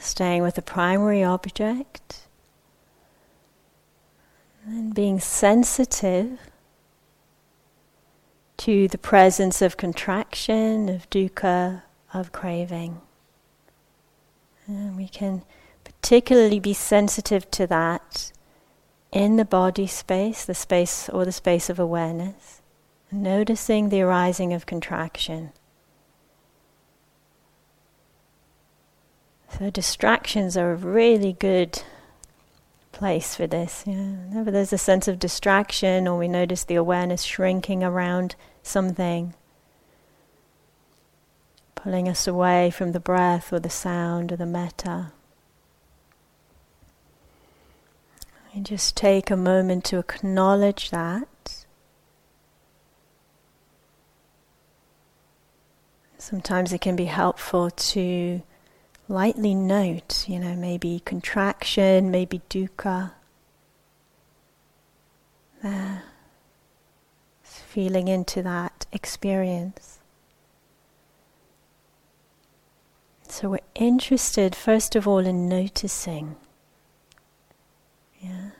staying 0.00 0.42
with 0.42 0.54
the 0.54 0.62
primary 0.62 1.22
object, 1.22 2.26
and 4.64 4.94
being 4.94 5.20
sensitive 5.20 6.38
to 8.58 8.88
the 8.88 8.98
presence 8.98 9.62
of 9.62 9.76
contraction, 9.76 10.88
of 10.88 11.08
dukkha, 11.10 11.82
of 12.12 12.32
craving. 12.32 13.00
And 14.66 14.96
we 14.96 15.08
can 15.08 15.42
particularly 15.84 16.60
be 16.60 16.74
sensitive 16.74 17.50
to 17.52 17.66
that 17.66 18.32
in 19.12 19.36
the 19.36 19.44
body 19.44 19.86
space, 19.86 20.44
the 20.44 20.54
space 20.54 21.08
or 21.08 21.24
the 21.24 21.32
space 21.32 21.68
of 21.68 21.78
awareness, 21.78 22.62
noticing 23.10 23.88
the 23.88 24.02
arising 24.02 24.52
of 24.52 24.66
contraction. 24.66 25.52
So 29.58 29.68
distractions 29.68 30.56
are 30.56 30.72
a 30.72 30.76
really 30.76 31.34
good 31.34 31.82
place 32.92 33.34
for 33.34 33.46
this. 33.46 33.84
Yeah. 33.86 33.94
Whenever 33.94 34.50
there's 34.50 34.72
a 34.72 34.78
sense 34.78 35.08
of 35.08 35.18
distraction 35.18 36.08
or 36.08 36.18
we 36.18 36.28
notice 36.28 36.64
the 36.64 36.76
awareness 36.76 37.22
shrinking 37.22 37.82
around 37.82 38.36
something, 38.62 39.34
pulling 41.74 42.08
us 42.08 42.26
away 42.26 42.70
from 42.70 42.92
the 42.92 43.00
breath 43.00 43.52
or 43.52 43.58
the 43.58 43.70
sound 43.70 44.32
or 44.32 44.36
the 44.36 44.46
metta. 44.46 45.12
And 48.54 48.66
just 48.66 48.96
take 48.96 49.30
a 49.30 49.36
moment 49.36 49.84
to 49.86 49.98
acknowledge 49.98 50.90
that. 50.90 51.64
Sometimes 56.18 56.72
it 56.72 56.80
can 56.80 56.96
be 56.96 57.06
helpful 57.06 57.70
to 57.70 58.42
lightly 59.10 59.54
note, 59.54 60.24
you 60.28 60.38
know, 60.38 60.54
maybe 60.54 61.02
contraction, 61.04 62.12
maybe 62.12 62.40
dukkha. 62.48 63.10
There. 65.62 66.04
Feeling 67.42 68.06
into 68.06 68.40
that 68.42 68.86
experience. 68.92 69.98
So 73.28 73.50
we're 73.50 73.58
interested, 73.74 74.54
first 74.54 74.94
of 74.94 75.08
all, 75.08 75.26
in 75.26 75.48
noticing. 75.48 76.36
Yeah. 78.20 78.50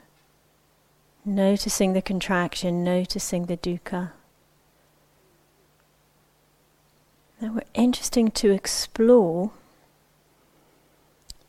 Noticing 1.25 1.93
the 1.93 2.03
contraction, 2.03 2.83
noticing 2.83 3.47
the 3.47 3.57
dukkha. 3.57 4.13
Now 7.41 7.53
we're 7.55 7.63
interesting 7.75 8.31
to 8.33 8.51
explore 8.51 9.53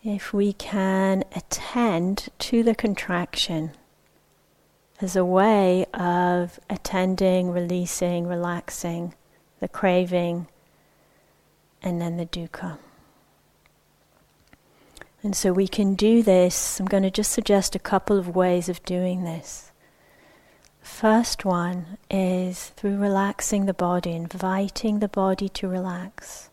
if 0.04 0.34
we 0.34 0.54
can 0.54 1.24
attend 1.36 2.30
to 2.40 2.64
the 2.64 2.74
contraction 2.74 3.72
as 5.00 5.16
a 5.16 5.26
way 5.26 5.86
of 5.94 6.60
attending, 6.70 7.52
releasing, 7.52 8.28
relaxing 8.28 9.14
the 9.60 9.68
craving, 9.68 10.48
and 11.84 12.02
then 12.02 12.18
the 12.18 12.26
dukkha. 12.26 12.78
And 15.24 15.36
so 15.36 15.54
we 15.54 15.68
can 15.68 15.94
do 15.94 16.24
this. 16.24 16.80
I'm 16.80 16.88
going 16.88 17.04
to 17.04 17.12
just 17.12 17.32
suggest 17.32 17.76
a 17.76 17.80
couple 17.80 18.18
of 18.18 18.36
ways 18.36 18.70
of 18.70 18.84
doing 18.84 19.24
this. 19.24 19.72
First 20.82 21.46
one 21.46 21.98
is 22.10 22.70
through 22.70 22.98
relaxing 22.98 23.68
the 23.68 23.74
body, 23.74 24.14
inviting 24.14 24.98
the 24.98 25.08
body 25.08 25.48
to 25.50 25.68
relax. 25.68 26.50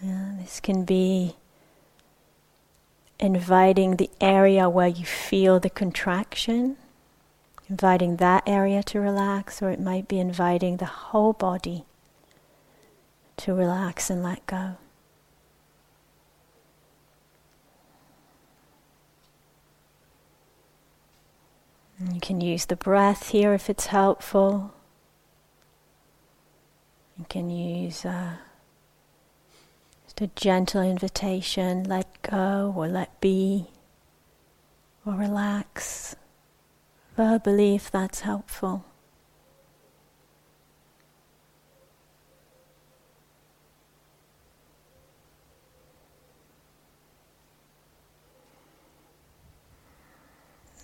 Yeah, 0.00 0.34
this 0.40 0.60
can 0.60 0.84
be 0.84 1.36
inviting 3.20 3.96
the 3.96 4.10
area 4.20 4.68
where 4.68 4.88
you 4.88 5.04
feel 5.04 5.60
the 5.60 5.70
contraction, 5.70 6.76
inviting 7.68 8.16
that 8.16 8.42
area 8.46 8.82
to 8.82 8.98
relax, 8.98 9.60
or 9.62 9.70
it 9.70 9.80
might 9.80 10.08
be 10.08 10.18
inviting 10.18 10.78
the 10.78 10.86
whole 10.86 11.32
body 11.32 11.84
to 13.36 13.54
relax 13.54 14.10
and 14.10 14.22
let 14.22 14.44
go. 14.46 14.76
You 22.12 22.20
can 22.20 22.40
use 22.40 22.64
the 22.64 22.76
breath 22.76 23.28
here 23.28 23.52
if 23.52 23.68
it's 23.68 23.86
helpful. 23.86 24.72
You 27.18 27.26
can 27.28 27.50
use 27.50 28.06
uh, 28.06 28.36
a 30.20 30.26
gentle 30.28 30.82
invitation, 30.82 31.84
let 31.84 32.20
go 32.22 32.72
or 32.76 32.88
let 32.88 33.20
be 33.20 33.66
or 35.06 35.14
relax 35.14 36.14
verbally 37.16 37.74
if 37.74 37.90
that's 37.90 38.20
helpful. 38.20 38.84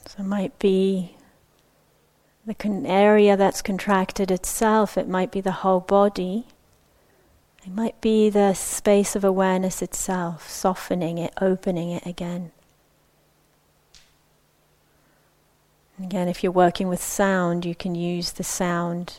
So 0.06 0.22
it 0.22 0.26
might 0.26 0.58
be 0.58 1.16
the 2.46 2.54
con- 2.54 2.86
area 2.86 3.36
that's 3.36 3.60
contracted 3.60 4.30
itself, 4.30 4.96
it 4.96 5.08
might 5.08 5.32
be 5.32 5.40
the 5.40 5.52
whole 5.52 5.80
body. 5.80 6.46
It 7.66 7.74
might 7.74 8.00
be 8.00 8.30
the 8.30 8.54
space 8.54 9.16
of 9.16 9.24
awareness 9.24 9.82
itself, 9.82 10.48
softening 10.48 11.18
it, 11.18 11.34
opening 11.40 11.90
it 11.90 12.06
again. 12.06 12.52
Again, 16.00 16.28
if 16.28 16.44
you're 16.44 16.52
working 16.52 16.86
with 16.86 17.02
sound, 17.02 17.64
you 17.64 17.74
can 17.74 17.96
use 17.96 18.32
the 18.32 18.44
sound 18.44 19.18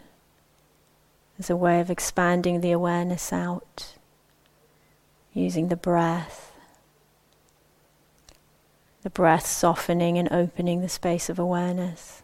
as 1.38 1.50
a 1.50 1.58
way 1.58 1.82
of 1.82 1.92
expanding 1.92 2.62
the 2.62 2.72
awareness 2.72 3.34
out, 3.34 3.96
using 5.34 5.68
the 5.68 5.76
breath. 5.76 6.54
The 9.02 9.10
breath 9.10 9.46
softening 9.46 10.18
and 10.18 10.32
opening 10.32 10.80
the 10.80 10.90
space 10.90 11.30
of 11.30 11.38
awareness. 11.38 12.24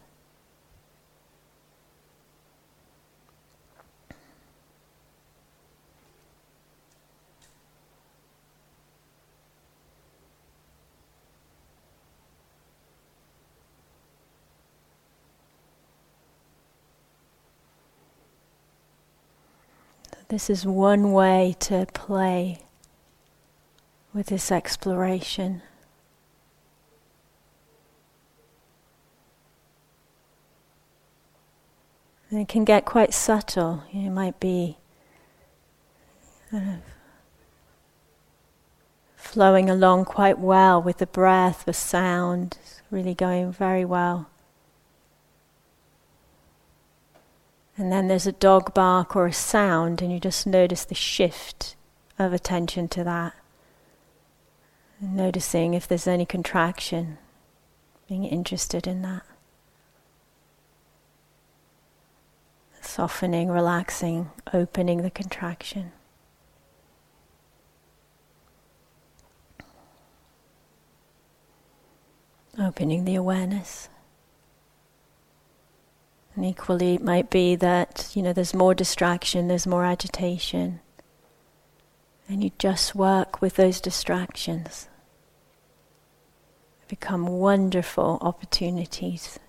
This 20.34 20.49
is 20.49 20.65
one 20.65 21.11
way 21.11 21.55
to 21.59 21.86
play 21.93 22.63
with 24.15 24.25
this 24.25 24.51
exploration. 24.51 25.61
And 32.31 32.39
it 32.39 32.47
can 32.47 32.65
get 32.65 32.84
quite 32.84 33.13
subtle. 33.13 33.84
You 33.91 34.09
might 34.09 34.39
be 34.39 34.79
kind 36.49 36.67
of 36.67 36.79
flowing 39.15 39.69
along 39.69 40.05
quite 40.05 40.39
well 40.39 40.81
with 40.81 40.97
the 40.97 41.05
breath, 41.05 41.65
the 41.65 41.73
sound, 41.73 42.57
really 42.89 43.13
going 43.13 43.51
very 43.51 43.86
well. 43.86 44.31
And 47.76 47.91
then 47.91 48.07
there's 48.07 48.28
a 48.28 48.32
dog 48.32 48.74
bark 48.74 49.15
or 49.15 49.26
a 49.26 49.34
sound, 49.34 50.01
and 50.01 50.11
you 50.11 50.19
just 50.19 50.45
notice 50.45 50.86
the 50.86 50.93
shift 50.95 51.76
of 52.19 52.32
attention 52.32 52.88
to 52.89 53.03
that. 53.03 53.34
Noticing 55.01 55.74
if 55.74 55.88
there's 55.88 56.07
any 56.07 56.26
contraction, 56.26 57.17
being 58.07 58.26
interested 58.26 58.86
in 58.86 59.01
that. 59.01 59.24
Softening, 62.82 63.49
relaxing, 63.49 64.30
opening 64.53 65.01
the 65.01 65.09
contraction. 65.09 65.91
Opening 72.59 73.05
the 73.05 73.15
awareness. 73.15 73.89
And 76.36 76.45
equally, 76.45 76.95
it 76.95 77.03
might 77.03 77.29
be 77.29 77.55
that, 77.55 78.11
you 78.15 78.23
know, 78.23 78.34
there's 78.34 78.53
more 78.53 78.73
distraction, 78.73 79.47
there's 79.47 79.67
more 79.67 79.86
agitation. 79.86 80.79
And 82.27 82.43
you 82.43 82.51
just 82.57 82.95
work 82.95 83.41
with 83.41 83.55
those 83.55 83.79
distractions. 83.79 84.88
They 86.79 86.95
become 86.95 87.27
wonderful 87.27 88.17
opportunities. 88.21 89.39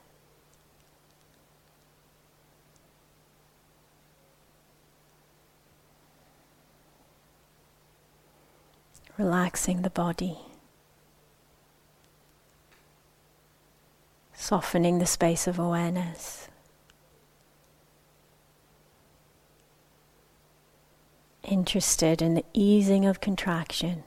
relaxing 9.16 9.82
the 9.82 9.90
body, 9.90 10.36
softening 14.32 14.98
the 14.98 15.06
space 15.06 15.46
of 15.46 15.58
awareness. 15.58 16.48
Interested 21.44 22.22
in 22.22 22.34
the 22.34 22.44
easing 22.52 23.04
of 23.04 23.20
contraction. 23.20 24.04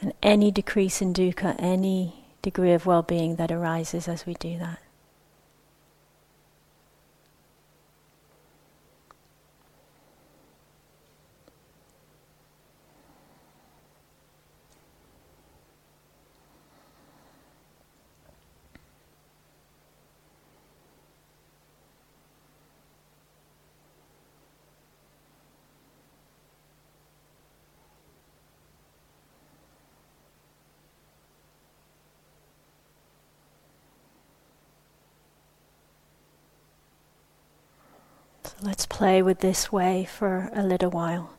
And 0.00 0.12
any 0.22 0.50
decrease 0.50 1.00
in 1.00 1.12
dukkha, 1.12 1.56
any 1.58 2.26
degree 2.42 2.72
of 2.72 2.86
well 2.86 3.02
being 3.02 3.36
that 3.36 3.50
arises 3.52 4.08
as 4.08 4.26
we 4.26 4.34
do 4.34 4.58
that. 4.58 4.78
Let's 38.74 38.86
play 38.86 39.22
with 39.22 39.38
this 39.38 39.70
way 39.70 40.04
for 40.04 40.50
a 40.52 40.64
little 40.64 40.90
while. 40.90 41.33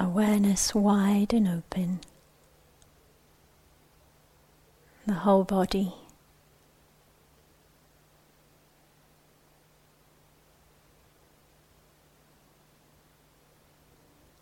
Awareness 0.00 0.74
wide 0.74 1.34
and 1.34 1.46
open, 1.46 2.00
the 5.06 5.12
whole 5.12 5.44
body. 5.44 5.94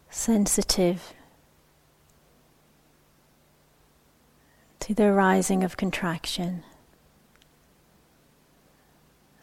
Sensitive 0.09 1.13
to 4.81 4.95
the 4.95 5.13
rising 5.13 5.65
of 5.65 5.77
contraction, 5.77 6.63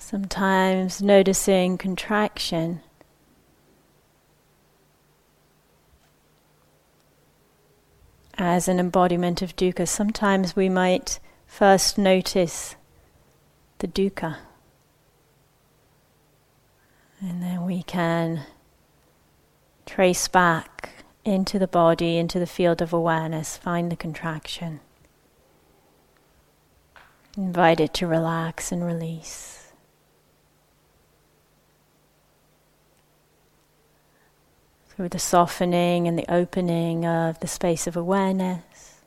Sometimes 0.06 1.02
noticing 1.02 1.80
contraction. 1.80 2.82
As 8.38 8.68
an 8.68 8.80
embodiment 8.80 9.42
of 9.42 9.56
dukkha, 9.56 9.88
sometimes 9.88 10.56
we 10.56 10.68
might 10.68 11.20
first 11.48 11.98
notice 11.98 12.76
the 13.80 13.88
dukkha. 13.88 14.38
And 17.22 17.42
then 17.42 17.66
we 17.66 17.82
can 17.84 18.42
trace 19.86 20.28
back 20.28 21.06
into 21.24 21.58
the 21.58 21.68
body, 21.68 22.18
into 22.18 22.38
the 22.38 22.46
field 22.46 22.82
of 22.82 22.92
awareness, 22.92 23.56
find 23.56 23.92
the 23.92 23.96
contraction. 23.96 24.82
Invite 27.38 27.80
it 27.80 27.94
to 27.96 28.08
relax 28.08 28.72
and 28.72 28.86
release. 28.86 29.65
Through 34.96 35.10
the 35.10 35.20
softening 35.20 36.08
and 36.08 36.18
the 36.18 36.32
opening 36.32 37.06
of 37.06 37.40
the 37.42 37.48
space 37.48 37.86
of 37.86 37.98
awareness. 37.98 39.02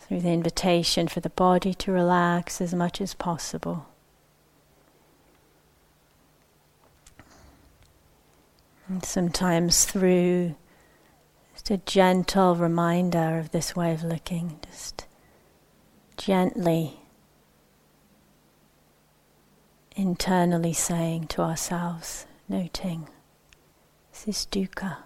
Through 0.00 0.20
the 0.20 0.32
invitation 0.32 1.08
for 1.08 1.20
the 1.20 1.30
body 1.30 1.72
to 1.74 1.92
relax 1.92 2.60
as 2.60 2.74
much 2.74 3.00
as 3.00 3.14
possible. 3.14 3.86
And 8.88 9.04
sometimes 9.04 9.84
through 9.84 10.56
just 11.54 11.70
a 11.70 11.78
gentle 11.78 12.56
reminder 12.56 13.38
of 13.38 13.52
this 13.52 13.74
way 13.74 13.94
of 13.94 14.02
looking, 14.02 14.58
just 14.68 15.06
gently 16.16 16.99
internally 20.00 20.72
saying 20.72 21.26
to 21.26 21.42
ourselves, 21.42 22.26
noting, 22.48 23.06
this 24.10 24.26
is 24.26 24.46
dukkha 24.50 24.96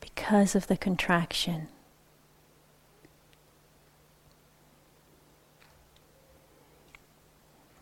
because 0.00 0.54
of 0.54 0.66
the 0.66 0.76
contraction. 0.76 1.68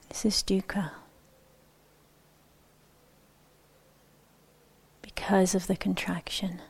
This 0.09 0.25
is 0.25 0.43
dukkha. 0.43 0.93
because 5.03 5.57
of 5.57 5.67
the 5.67 5.77
contraction. 5.77 6.61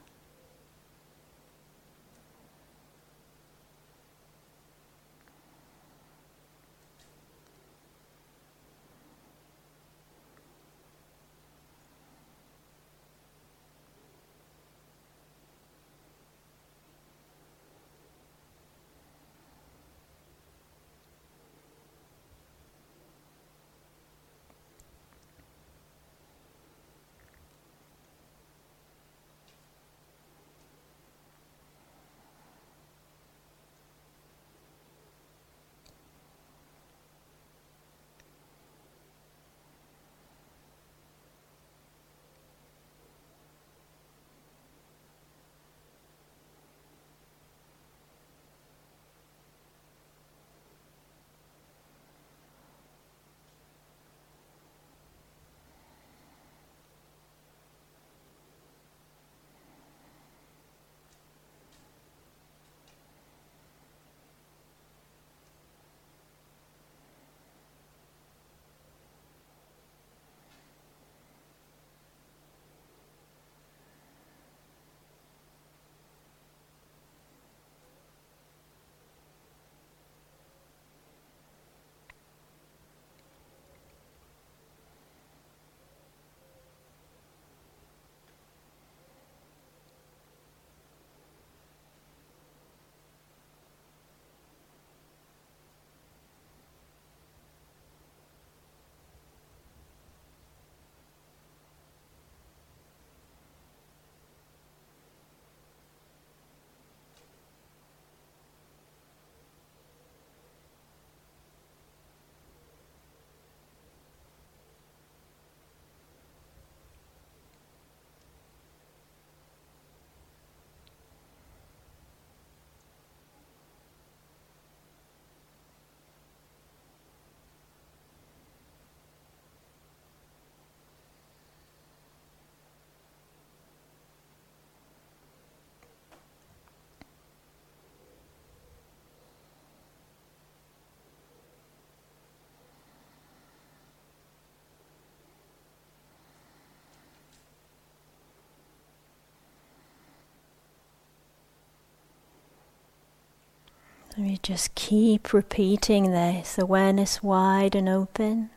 We 154.19 154.39
just 154.43 154.75
keep 154.75 155.35
repeating 155.35 156.11
this 156.11 156.59
awareness 156.59 157.23
wide 157.23 157.75
and 157.75 157.89
open. 157.89 158.49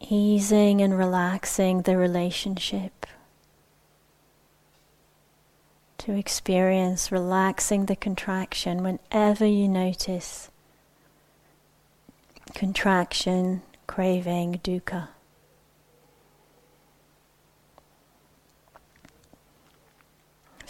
Easing 0.00 0.80
and 0.80 0.98
relaxing 0.98 1.82
the 1.82 1.96
relationship 1.96 3.06
to 5.98 6.16
experience 6.16 7.12
relaxing 7.12 7.84
the 7.84 7.94
contraction 7.94 8.82
whenever 8.82 9.44
you 9.44 9.68
notice 9.68 10.50
contraction, 12.54 13.60
craving, 13.86 14.60
dukkha. 14.64 15.08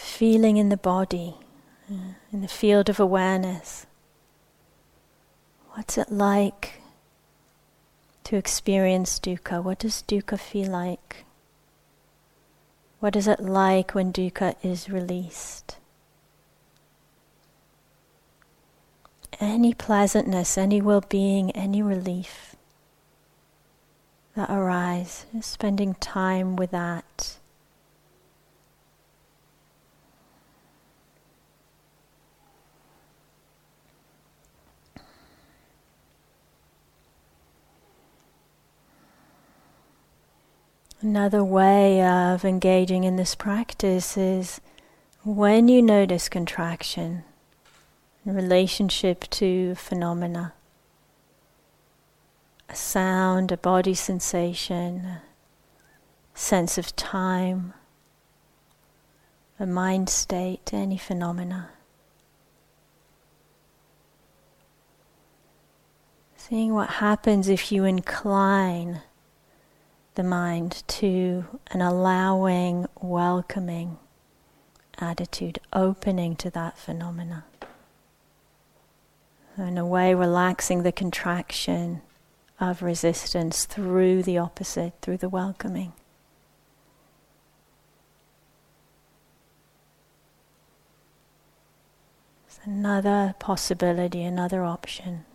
Feeling 0.01 0.57
in 0.57 0.69
the 0.69 0.77
body, 0.77 1.35
uh, 1.89 2.13
in 2.33 2.41
the 2.41 2.47
field 2.47 2.89
of 2.89 2.99
awareness. 2.99 3.85
What's 5.73 5.97
it 5.97 6.11
like 6.11 6.81
to 8.25 8.35
experience 8.35 9.19
dukkha? 9.19 9.63
What 9.63 9.79
does 9.79 10.03
dukkha 10.07 10.39
feel 10.39 10.71
like? 10.71 11.23
What 12.99 13.15
is 13.15 13.27
it 13.27 13.39
like 13.39 13.91
when 13.91 14.11
dukkha 14.11 14.55
is 14.63 14.89
released? 14.89 15.77
Any 19.39 19.73
pleasantness, 19.73 20.57
any 20.57 20.81
well 20.81 21.03
being, 21.07 21.51
any 21.51 21.81
relief 21.81 22.55
that 24.35 24.49
arise, 24.49 25.25
spending 25.41 25.95
time 25.95 26.55
with 26.55 26.71
that. 26.71 27.37
Another 41.03 41.43
way 41.43 42.03
of 42.03 42.45
engaging 42.45 43.05
in 43.05 43.15
this 43.15 43.33
practice 43.33 44.15
is 44.15 44.61
when 45.23 45.67
you 45.67 45.81
notice 45.81 46.29
contraction 46.29 47.23
in 48.23 48.35
relationship 48.35 49.27
to 49.31 49.73
phenomena, 49.73 50.53
a 52.69 52.75
sound, 52.75 53.51
a 53.51 53.57
body 53.57 53.95
sensation, 53.95 55.17
sense 56.35 56.77
of 56.77 56.95
time, 56.95 57.73
a 59.59 59.65
mind 59.65 60.07
state, 60.07 60.69
any 60.71 60.99
phenomena. 60.99 61.71
Seeing 66.35 66.75
what 66.75 66.89
happens 66.89 67.49
if 67.49 67.71
you 67.71 67.85
incline 67.85 69.01
the 70.15 70.23
mind 70.23 70.83
to 70.87 71.45
an 71.71 71.81
allowing, 71.81 72.87
welcoming 72.99 73.97
attitude, 74.99 75.59
opening 75.73 76.35
to 76.35 76.49
that 76.49 76.77
phenomena. 76.77 77.45
In 79.57 79.77
a 79.77 79.85
way, 79.85 80.13
relaxing 80.13 80.83
the 80.83 80.91
contraction 80.91 82.01
of 82.59 82.81
resistance 82.81 83.65
through 83.65 84.23
the 84.23 84.37
opposite, 84.37 84.93
through 85.01 85.17
the 85.17 85.29
welcoming. 85.29 85.93
It's 92.47 92.59
another 92.65 93.35
possibility, 93.39 94.23
another 94.23 94.63
option. 94.63 95.25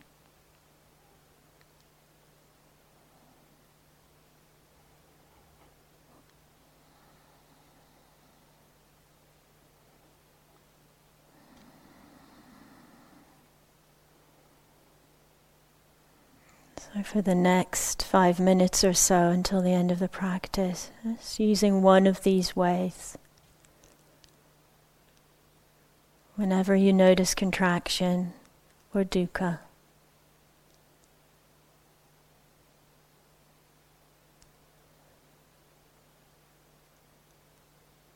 So, 16.79 16.86
for 17.05 17.21
the 17.21 17.35
next 17.35 18.03
five 18.05 18.41
minutes 18.41 18.83
or 18.83 18.93
so 18.95 19.29
until 19.29 19.61
the 19.61 19.73
end 19.73 19.91
of 19.91 19.99
the 19.99 20.09
practice, 20.09 20.91
just 21.05 21.39
using 21.39 21.83
one 21.83 22.07
of 22.07 22.23
these 22.23 22.57
ways. 22.57 23.19
Whenever 26.37 26.75
you 26.75 26.93
notice 26.93 27.35
contraction 27.35 28.33
or 28.95 29.05
dukkha, 29.05 29.59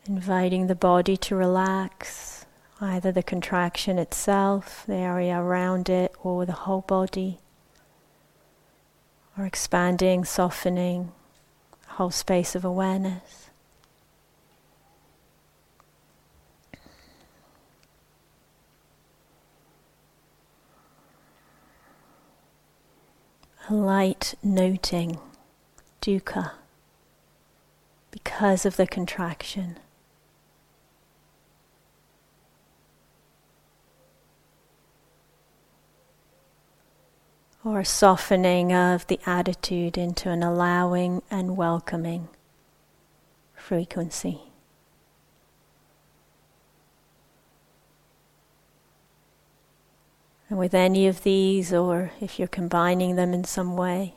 inviting 0.06 0.66
the 0.66 0.74
body 0.74 1.16
to 1.16 1.36
relax, 1.36 2.46
either 2.80 3.12
the 3.12 3.22
contraction 3.22 3.98
itself, 3.98 4.84
the 4.86 4.94
area 4.94 5.38
around 5.38 5.88
it, 5.88 6.12
or 6.22 6.46
the 6.46 6.52
whole 6.52 6.82
body 6.82 7.38
or 9.36 9.46
expanding, 9.46 10.24
softening, 10.24 11.12
whole 11.86 12.10
space 12.10 12.54
of 12.54 12.64
awareness. 12.64 13.50
A 23.68 23.74
light 23.74 24.34
noting, 24.42 25.18
dukkha, 26.02 26.52
because 28.10 28.66
of 28.66 28.76
the 28.76 28.86
contraction. 28.86 29.78
Or 37.64 37.84
softening 37.84 38.72
of 38.72 39.06
the 39.06 39.20
attitude 39.26 39.98
into 39.98 40.30
an 40.30 40.42
allowing 40.42 41.22
and 41.30 41.56
welcoming 41.56 42.28
frequency. 43.54 44.40
And 50.48 50.58
with 50.58 50.74
any 50.74 51.06
of 51.06 51.22
these, 51.22 51.72
or 51.72 52.10
if 52.20 52.38
you're 52.38 52.48
combining 52.48 53.14
them 53.14 53.32
in 53.32 53.44
some 53.44 53.76
way, 53.76 54.14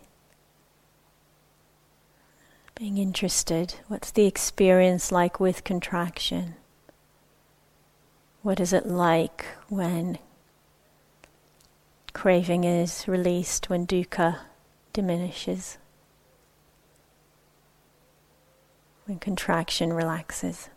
being 2.76 2.98
interested, 2.98 3.76
what's 3.88 4.10
the 4.10 4.26
experience 4.26 5.12
like 5.12 5.40
with 5.40 5.64
contraction? 5.64 6.56
What 8.42 8.60
is 8.60 8.74
it 8.74 8.88
like 8.88 9.46
when 9.70 10.18
Craving 12.14 12.64
is 12.64 13.08
released 13.08 13.70
when 13.70 13.86
dukkha 13.86 14.40
diminishes, 14.94 15.78
when 19.06 19.20
contraction 19.20 19.92
relaxes. 19.92 20.70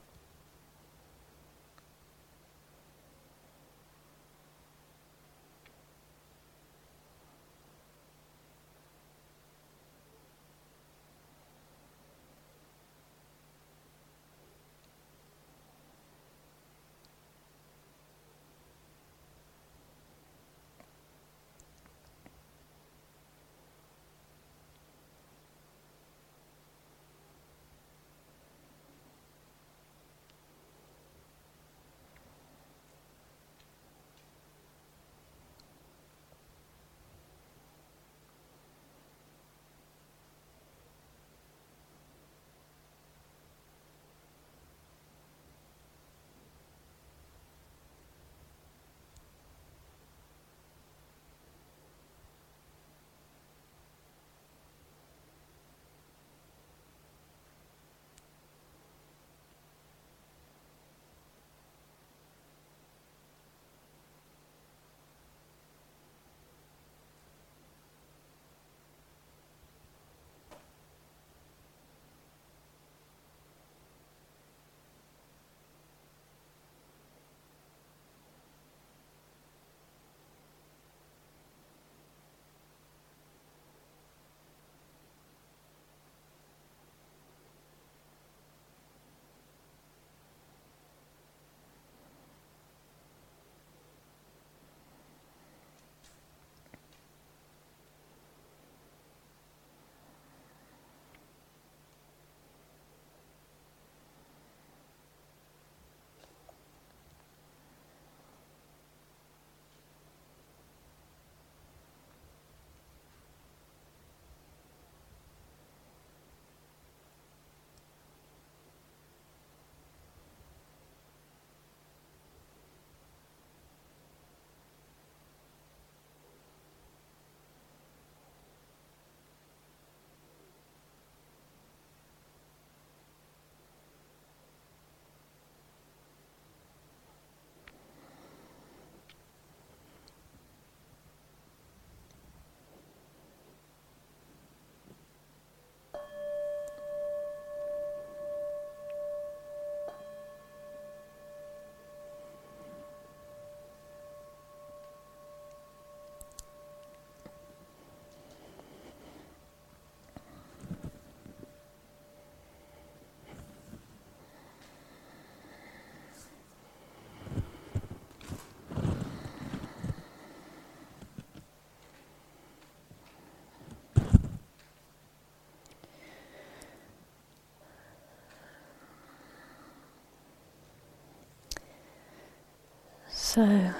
So, 183.36 183.42
a 183.42 183.74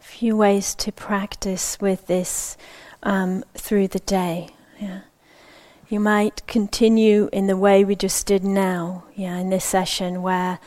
few 0.00 0.36
ways 0.36 0.74
to 0.74 0.90
practice 0.90 1.80
with 1.80 2.08
this 2.08 2.56
um, 3.04 3.44
through 3.54 3.86
the 3.86 4.00
day. 4.00 4.48
Yeah. 4.80 5.02
You 5.88 6.00
might 6.00 6.44
continue 6.48 7.28
in 7.32 7.46
the 7.46 7.56
way 7.56 7.84
we 7.84 7.94
just 7.94 8.26
did 8.26 8.42
now, 8.42 9.04
yeah, 9.14 9.36
in 9.36 9.50
this 9.50 9.64
session 9.64 10.20
where 10.20 10.58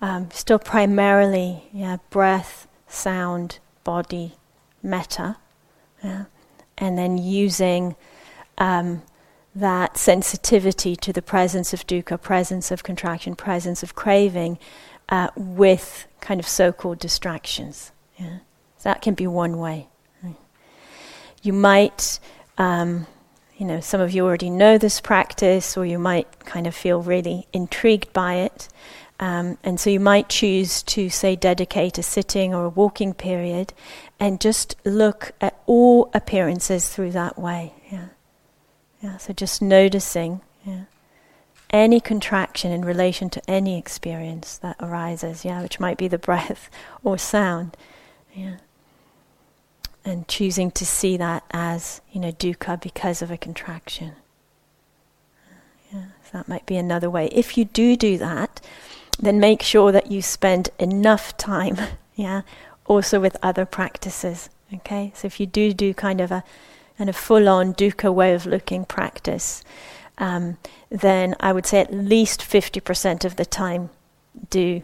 um, 0.00 0.30
still 0.30 0.60
primarily, 0.60 1.64
yeah, 1.72 1.96
breath, 2.10 2.68
sound, 2.86 3.58
body, 3.82 4.36
metta, 4.80 5.36
yeah, 6.04 6.26
and 6.78 6.96
then 6.96 7.18
using 7.18 7.96
um, 8.56 9.02
that 9.52 9.96
sensitivity 9.96 10.94
to 10.94 11.12
the 11.12 11.22
presence 11.22 11.72
of 11.72 11.84
dukkha, 11.88 12.22
presence 12.22 12.70
of 12.70 12.84
contraction, 12.84 13.34
presence 13.34 13.82
of 13.82 13.96
craving, 13.96 14.60
uh, 15.10 15.28
with 15.36 16.06
kind 16.20 16.40
of 16.40 16.46
so-called 16.46 16.98
distractions. 16.98 17.92
Yeah? 18.18 18.38
So 18.78 18.88
that 18.88 19.02
can 19.02 19.14
be 19.14 19.26
one 19.26 19.58
way. 19.58 19.88
You 21.42 21.54
might, 21.54 22.20
um, 22.58 23.06
you 23.56 23.66
know, 23.66 23.80
some 23.80 24.00
of 24.00 24.12
you 24.12 24.26
already 24.26 24.50
know 24.50 24.76
this 24.76 25.00
practice, 25.00 25.74
or 25.76 25.86
you 25.86 25.98
might 25.98 26.44
kind 26.44 26.66
of 26.66 26.74
feel 26.74 27.00
really 27.00 27.46
intrigued 27.52 28.12
by 28.12 28.34
it. 28.34 28.68
Um, 29.18 29.56
and 29.64 29.80
so 29.80 29.88
you 29.90 30.00
might 30.00 30.28
choose 30.28 30.82
to, 30.84 31.08
say, 31.08 31.36
dedicate 31.36 31.98
a 31.98 32.02
sitting 32.02 32.54
or 32.54 32.66
a 32.66 32.68
walking 32.70 33.14
period 33.14 33.72
and 34.18 34.40
just 34.40 34.76
look 34.84 35.32
at 35.40 35.58
all 35.66 36.10
appearances 36.12 36.88
through 36.88 37.12
that 37.12 37.38
way. 37.38 37.72
Yeah. 37.90 38.08
Yeah, 39.02 39.16
so 39.16 39.32
just 39.32 39.62
noticing 39.62 40.42
yeah, 40.64 40.84
any 41.72 42.00
contraction 42.00 42.72
in 42.72 42.84
relation 42.84 43.30
to 43.30 43.50
any 43.50 43.78
experience 43.78 44.56
that 44.58 44.76
arises, 44.80 45.44
yeah, 45.44 45.62
which 45.62 45.80
might 45.80 45.96
be 45.96 46.08
the 46.08 46.18
breath 46.18 46.70
or 47.04 47.18
sound. 47.18 47.76
Yeah. 48.34 48.56
And 50.04 50.26
choosing 50.28 50.70
to 50.72 50.86
see 50.86 51.16
that 51.18 51.44
as, 51.50 52.00
you 52.10 52.20
know, 52.20 52.32
dukkha 52.32 52.80
because 52.80 53.22
of 53.22 53.30
a 53.30 53.36
contraction. 53.36 54.12
Yeah, 55.92 56.04
so 56.24 56.30
that 56.32 56.48
might 56.48 56.66
be 56.66 56.76
another 56.76 57.10
way. 57.10 57.28
If 57.32 57.58
you 57.58 57.64
do 57.66 57.96
do 57.96 58.16
that, 58.18 58.60
then 59.18 59.38
make 59.38 59.62
sure 59.62 59.92
that 59.92 60.10
you 60.10 60.22
spend 60.22 60.70
enough 60.78 61.36
time, 61.36 61.76
yeah, 62.14 62.42
also 62.86 63.20
with 63.20 63.36
other 63.42 63.66
practices. 63.66 64.48
Okay, 64.72 65.12
so 65.14 65.26
if 65.26 65.40
you 65.40 65.46
do 65.46 65.72
do 65.72 65.92
kind 65.92 66.20
of 66.20 66.30
a 66.30 66.44
and 66.98 67.08
a 67.08 67.14
full-on 67.14 67.74
dukkha 67.74 68.12
way 68.12 68.34
of 68.34 68.44
looking 68.44 68.84
practice, 68.84 69.64
um, 70.18 70.58
then 70.90 71.34
I 71.40 71.52
would 71.52 71.66
say 71.66 71.80
at 71.80 71.94
least 71.94 72.42
fifty 72.42 72.80
percent 72.80 73.24
of 73.24 73.36
the 73.36 73.46
time 73.46 73.90
do 74.50 74.82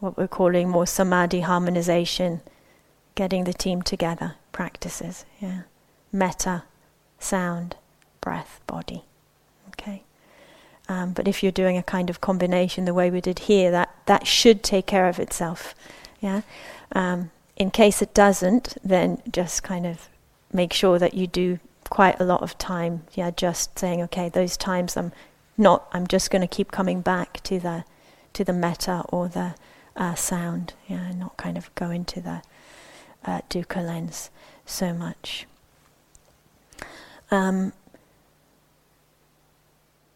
what 0.00 0.16
we're 0.16 0.28
calling 0.28 0.68
more 0.68 0.86
samadhi 0.86 1.40
harmonization, 1.40 2.40
getting 3.14 3.44
the 3.44 3.52
team 3.52 3.82
together 3.82 4.34
practices. 4.52 5.24
Yeah, 5.40 5.62
metta, 6.12 6.64
sound, 7.18 7.76
breath, 8.20 8.60
body. 8.66 9.04
Okay. 9.68 10.02
Um, 10.88 11.12
but 11.12 11.28
if 11.28 11.42
you're 11.42 11.52
doing 11.52 11.76
a 11.76 11.82
kind 11.82 12.08
of 12.08 12.20
combination, 12.20 12.84
the 12.84 12.94
way 12.94 13.10
we 13.10 13.20
did 13.20 13.40
here, 13.40 13.70
that, 13.70 13.94
that 14.06 14.26
should 14.26 14.62
take 14.62 14.86
care 14.86 15.08
of 15.08 15.18
itself. 15.18 15.74
Yeah. 16.20 16.42
Um, 16.92 17.30
in 17.56 17.70
case 17.70 18.00
it 18.00 18.14
doesn't, 18.14 18.78
then 18.82 19.20
just 19.30 19.62
kind 19.62 19.86
of 19.86 20.08
make 20.50 20.72
sure 20.72 20.98
that 20.98 21.12
you 21.12 21.26
do 21.26 21.58
quite 21.88 22.20
a 22.20 22.24
lot 22.24 22.42
of 22.42 22.58
time. 22.58 23.02
Yeah, 23.14 23.30
just 23.30 23.78
saying, 23.78 24.02
okay, 24.02 24.28
those 24.28 24.56
times 24.56 24.96
I'm 24.96 25.12
not. 25.56 25.88
I'm 25.92 26.06
just 26.06 26.30
going 26.30 26.42
to 26.42 26.48
keep 26.48 26.70
coming 26.70 27.00
back 27.00 27.42
to 27.44 27.58
the 27.58 27.84
to 28.34 28.44
the 28.44 28.52
metta 28.52 29.04
or 29.08 29.28
the 29.28 29.54
uh, 29.96 30.14
sound. 30.14 30.74
Yeah, 30.86 31.12
not 31.12 31.36
kind 31.36 31.56
of 31.56 31.74
go 31.74 31.90
into 31.90 32.20
the 32.20 32.42
uh, 33.24 33.40
dukkha 33.50 33.84
lens 33.84 34.30
so 34.64 34.92
much. 34.92 35.46
Um, 37.30 37.72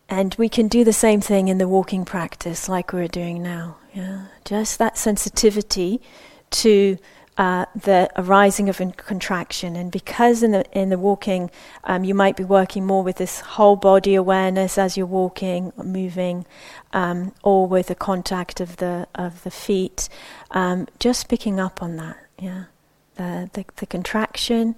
and 0.08 0.34
we 0.38 0.48
can 0.48 0.68
do 0.68 0.84
the 0.84 0.92
same 0.92 1.20
thing 1.20 1.48
in 1.48 1.58
the 1.58 1.68
walking 1.68 2.04
practice, 2.04 2.68
like 2.68 2.92
we're 2.92 3.08
doing 3.08 3.42
now. 3.42 3.76
Yeah, 3.94 4.26
just 4.44 4.78
that 4.78 4.96
sensitivity 4.96 6.00
to 6.50 6.98
uh, 7.38 7.64
the 7.74 8.10
arising 8.16 8.68
of 8.68 8.80
a 8.80 8.92
contraction, 8.92 9.74
and 9.74 9.90
because 9.90 10.42
in 10.42 10.52
the 10.52 10.64
in 10.78 10.90
the 10.90 10.98
walking, 10.98 11.50
um, 11.84 12.04
you 12.04 12.14
might 12.14 12.36
be 12.36 12.44
working 12.44 12.84
more 12.84 13.02
with 13.02 13.16
this 13.16 13.40
whole 13.40 13.76
body 13.76 14.14
awareness 14.14 14.76
as 14.76 14.96
you're 14.96 15.06
walking, 15.06 15.72
or 15.76 15.84
moving, 15.84 16.44
um, 16.92 17.32
or 17.42 17.66
with 17.66 17.86
the 17.86 17.94
contact 17.94 18.60
of 18.60 18.76
the 18.76 19.08
of 19.14 19.42
the 19.44 19.50
feet. 19.50 20.08
Um, 20.50 20.86
just 20.98 21.28
picking 21.28 21.58
up 21.58 21.82
on 21.82 21.96
that, 21.96 22.18
yeah, 22.38 22.64
the 23.14 23.48
the, 23.54 23.64
the 23.76 23.86
contraction, 23.86 24.76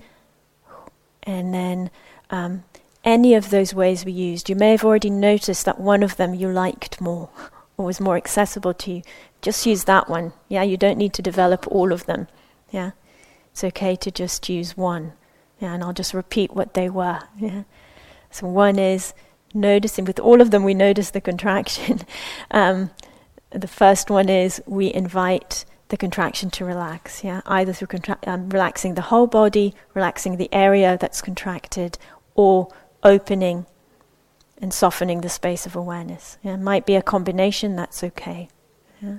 and 1.25 1.53
then 1.53 1.91
um, 2.31 2.63
any 3.05 3.35
of 3.35 3.51
those 3.51 3.75
ways 3.75 4.05
we 4.05 4.13
used, 4.13 4.49
you 4.49 4.57
may 4.57 4.71
have 4.71 4.85
already 4.85 5.11
noticed 5.11 5.65
that 5.65 5.81
one 5.81 6.03
of 6.03 6.17
them 6.17 6.35
you 6.35 6.49
liked 6.49 7.01
more 7.01 7.29
or 7.77 7.87
was 7.87 8.01
more 8.01 8.17
accessible 8.17 8.75
to 8.75 8.93
you. 8.93 9.03
Just 9.43 9.67
use 9.67 9.85
that 9.85 10.09
one. 10.09 10.33
Yeah, 10.49 10.63
you 10.63 10.77
don't 10.77 10.97
need 10.97 11.13
to 11.15 11.23
develop 11.23 11.67
all 11.67 11.93
of 11.93 12.07
them. 12.07 12.29
Yeah, 12.75 12.91
it's 13.53 13.63
okay 13.63 13.95
to 13.95 14.11
just 14.11 14.49
use 14.49 14.77
one. 14.77 15.13
Yeah, 15.61 15.75
and 15.75 15.85
I'll 15.85 15.93
just 15.93 16.13
repeat 16.13 16.53
what 16.53 16.75
they 16.75 16.91
were. 16.91 17.21
Yeah, 17.39 17.63
so 18.33 18.49
one 18.49 18.81
is 18.81 19.15
noticing. 19.55 20.05
With 20.05 20.19
all 20.19 20.41
of 20.41 20.51
them, 20.51 20.65
we 20.65 20.75
notice 20.75 21.11
the 21.11 21.21
contraction. 21.21 22.01
um, 22.51 22.91
the 23.51 23.69
first 23.69 24.11
one 24.11 24.29
is 24.29 24.61
we 24.67 24.93
invite 24.93 25.65
the 25.89 25.97
contraction 25.97 26.51
to 26.51 26.65
relax. 26.65 27.23
Yeah, 27.23 27.43
either 27.47 27.73
through 27.73 27.87
contra- 27.87 28.19
um, 28.27 28.49
relaxing 28.49 28.95
the 28.95 29.03
whole 29.03 29.29
body, 29.29 29.73
relaxing 29.95 30.37
the 30.37 30.53
area 30.53 30.99
that's 31.01 31.23
contracted, 31.23 31.97
or 32.35 32.75
opening 33.05 33.67
and 34.61 34.75
softening 34.75 35.21
the 35.21 35.29
space 35.29 35.65
of 35.65 35.77
awareness. 35.77 36.39
Yeah, 36.43 36.55
it 36.55 36.61
might 36.61 36.87
be 36.87 36.97
a 36.97 37.03
combination, 37.03 37.77
that's 37.77 38.03
okay. 38.03 38.49
Yeah. 39.01 39.19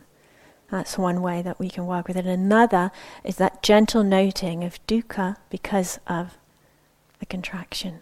That's 0.71 0.97
one 0.97 1.21
way 1.21 1.41
that 1.41 1.59
we 1.59 1.69
can 1.69 1.85
work 1.85 2.07
with 2.07 2.17
it. 2.17 2.25
Another 2.25 2.91
is 3.23 3.37
that 3.37 3.61
gentle 3.61 4.03
noting 4.03 4.63
of 4.63 4.85
dukkha 4.87 5.37
because 5.49 5.99
of 6.07 6.37
the 7.19 7.25
contraction. 7.25 8.01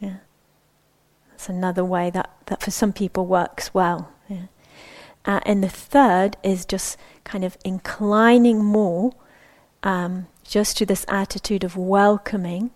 Yeah. 0.00 0.16
That's 1.30 1.48
another 1.48 1.84
way 1.84 2.10
that, 2.10 2.30
that 2.46 2.62
for 2.62 2.70
some 2.70 2.92
people 2.92 3.26
works 3.26 3.72
well. 3.72 4.10
Yeah. 4.28 4.46
Uh, 5.24 5.40
and 5.46 5.62
the 5.62 5.68
third 5.68 6.36
is 6.42 6.66
just 6.66 6.98
kind 7.24 7.44
of 7.44 7.56
inclining 7.64 8.62
more 8.62 9.14
um, 9.82 10.26
just 10.42 10.76
to 10.78 10.86
this 10.86 11.04
attitude 11.08 11.64
of 11.64 11.76
welcoming, 11.76 12.70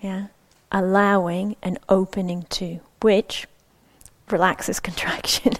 yeah, 0.00 0.26
allowing 0.70 1.56
and 1.62 1.78
opening 1.88 2.46
to, 2.50 2.80
which 3.02 3.46
relaxes 4.32 4.80
contraction, 4.88 5.54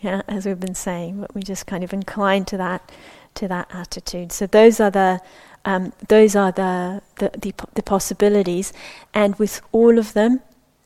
yeah, 0.00 0.22
as 0.28 0.46
we've 0.46 0.60
been 0.60 0.74
saying, 0.74 1.20
but 1.20 1.34
we 1.34 1.42
just 1.42 1.66
kind 1.66 1.84
of 1.84 1.92
incline 1.92 2.44
to 2.46 2.56
that 2.56 2.90
to 3.34 3.48
that 3.48 3.68
attitude. 3.72 4.30
So 4.32 4.46
those 4.46 4.78
are 4.80 4.90
the 4.90 5.20
um, 5.64 5.92
those 6.08 6.36
are 6.36 6.52
the 6.52 7.02
the, 7.16 7.30
the 7.38 7.54
the 7.74 7.82
possibilities, 7.82 8.72
and 9.12 9.34
with 9.36 9.60
all 9.72 9.98
of 9.98 10.12
them, 10.12 10.40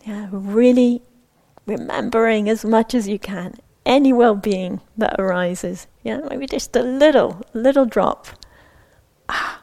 yeah, 0.04 0.28
really 0.30 1.02
remembering 1.66 2.48
as 2.48 2.64
much 2.64 2.94
as 2.94 3.06
you 3.06 3.18
can 3.18 3.54
any 3.88 4.12
well-being 4.12 4.80
that 4.96 5.18
arises. 5.18 5.86
Yeah, 6.04 6.20
maybe 6.28 6.46
just 6.46 6.76
a 6.76 6.82
little 6.82 7.42
little 7.54 7.86
drop. 7.86 8.28
Ah, 9.28 9.62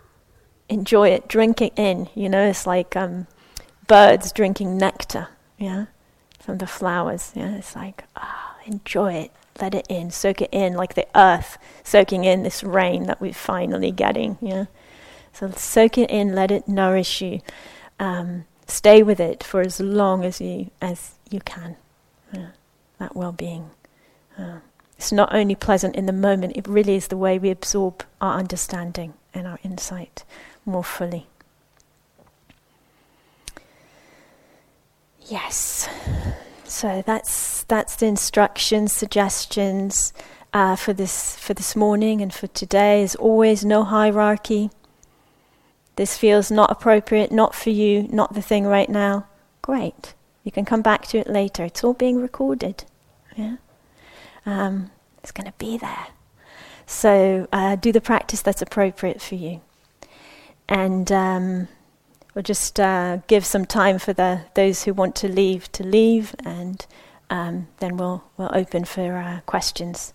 enjoy 0.68 1.10
it, 1.10 1.28
drink 1.30 1.62
it 1.62 1.74
in. 1.78 2.10
You 2.16 2.28
know, 2.28 2.50
it's 2.50 2.68
like 2.68 2.96
um, 2.96 3.28
birds 3.88 4.32
drinking 4.32 4.78
nectar, 4.78 5.30
yeah, 5.58 5.86
from 6.46 6.60
the 6.60 6.68
flowers. 6.68 7.32
Yeah, 7.36 7.56
it's 7.56 7.76
like, 7.76 8.04
ah, 8.16 8.56
enjoy 8.66 9.14
it, 9.14 9.32
let 9.60 9.74
it 9.74 9.88
in, 9.90 10.12
soak 10.12 10.42
it 10.42 10.50
in, 10.52 10.74
like 10.74 10.94
the 10.94 11.08
earth 11.16 11.58
soaking 11.84 12.24
in 12.24 12.44
this 12.44 12.64
rain 12.64 13.08
that 13.08 13.20
we're 13.20 13.34
finally 13.34 13.92
getting. 13.92 14.38
Yeah, 14.42 14.66
so 15.34 15.50
soak 15.52 15.98
it 15.98 16.10
in, 16.10 16.36
let 16.36 16.52
it 16.52 16.68
nourish 16.68 17.22
you. 17.22 17.42
Um, 18.00 18.46
stay 18.68 19.02
with 19.02 19.20
it 19.20 19.44
for 19.44 19.62
as 19.62 19.80
long 19.80 20.24
as 20.24 20.40
you 20.40 20.70
as 20.82 21.16
you 21.30 21.40
can. 21.40 21.78
Yeah, 22.32 22.50
that 23.00 23.16
well-being. 23.16 23.72
Uh, 24.38 24.60
it's 24.98 25.12
not 25.12 25.34
only 25.34 25.56
pleasant 25.56 25.96
in 25.96 26.06
the 26.06 26.14
moment; 26.14 26.56
it 26.56 26.68
really 26.68 26.96
is 26.96 27.08
the 27.08 27.18
way 27.18 27.40
we 27.40 27.50
absorb 27.50 28.04
our 28.22 28.38
understanding 28.38 29.14
and 29.34 29.48
our 29.48 29.60
insight 29.64 30.24
more 30.66 30.84
fully. 30.84 31.28
Yes. 35.28 35.90
So 36.66 37.04
that's 37.06 37.64
that's 37.64 37.96
the 37.96 38.06
instructions, 38.06 38.94
suggestions 38.94 40.14
uh, 40.54 40.76
for 40.76 40.94
this 40.94 41.36
for 41.38 41.54
this 41.54 41.76
morning 41.76 42.22
and 42.22 42.34
for 42.34 42.48
today. 42.48 43.04
As 43.04 43.16
always, 43.16 43.66
no 43.66 43.84
hierarchy. 43.84 44.70
This 45.96 46.18
feels 46.18 46.52
not 46.52 46.72
appropriate, 46.72 47.32
not 47.32 47.56
for 47.56 47.70
you, 47.70 48.08
not 48.12 48.34
the 48.34 48.42
thing 48.42 48.66
right 48.66 48.90
now. 48.90 49.28
Great. 49.62 50.14
You 50.44 50.52
can 50.52 50.66
come 50.66 50.82
back 50.82 51.08
to 51.08 51.18
it 51.18 51.28
later. 51.28 51.64
It's 51.64 51.84
all 51.84 51.94
being 51.94 52.22
recorded. 52.22 52.84
Yeah. 53.36 53.56
Um, 54.46 54.92
it's 55.24 55.32
going 55.32 55.48
to 55.48 55.58
be 55.58 55.78
there. 55.78 56.08
So 56.86 57.48
uh, 57.52 57.78
do 57.78 57.92
the 57.92 58.02
practice 58.02 58.42
that's 58.42 58.62
appropriate 58.62 59.22
for 59.22 59.36
you. 59.36 59.62
And 60.68 61.12
um, 61.12 61.68
we'll 62.36 62.44
just 62.44 62.80
uh, 62.80 63.20
give 63.28 63.46
some 63.46 63.66
time 63.66 63.98
for 63.98 64.14
the 64.14 64.42
those 64.54 64.84
who 64.84 64.94
want 64.94 65.16
to 65.16 65.28
leave 65.28 65.72
to 65.72 65.84
leave, 65.84 66.36
and 66.46 66.86
um, 67.30 67.68
then 67.80 67.98
we'll 67.98 68.24
we'll 68.38 68.52
open 68.54 68.86
for 68.86 69.18
uh, 69.18 69.40
questions 69.46 70.14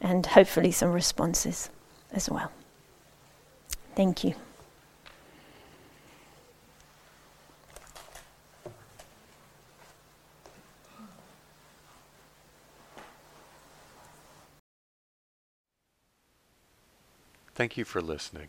and 0.00 0.26
hopefully 0.26 0.70
some 0.70 0.92
responses 0.92 1.70
as 2.12 2.28
well. 2.30 2.52
Thank 3.96 4.22
you. 4.22 4.34
Thank 17.54 17.76
you 17.76 17.84
for 17.84 18.02
listening. 18.02 18.48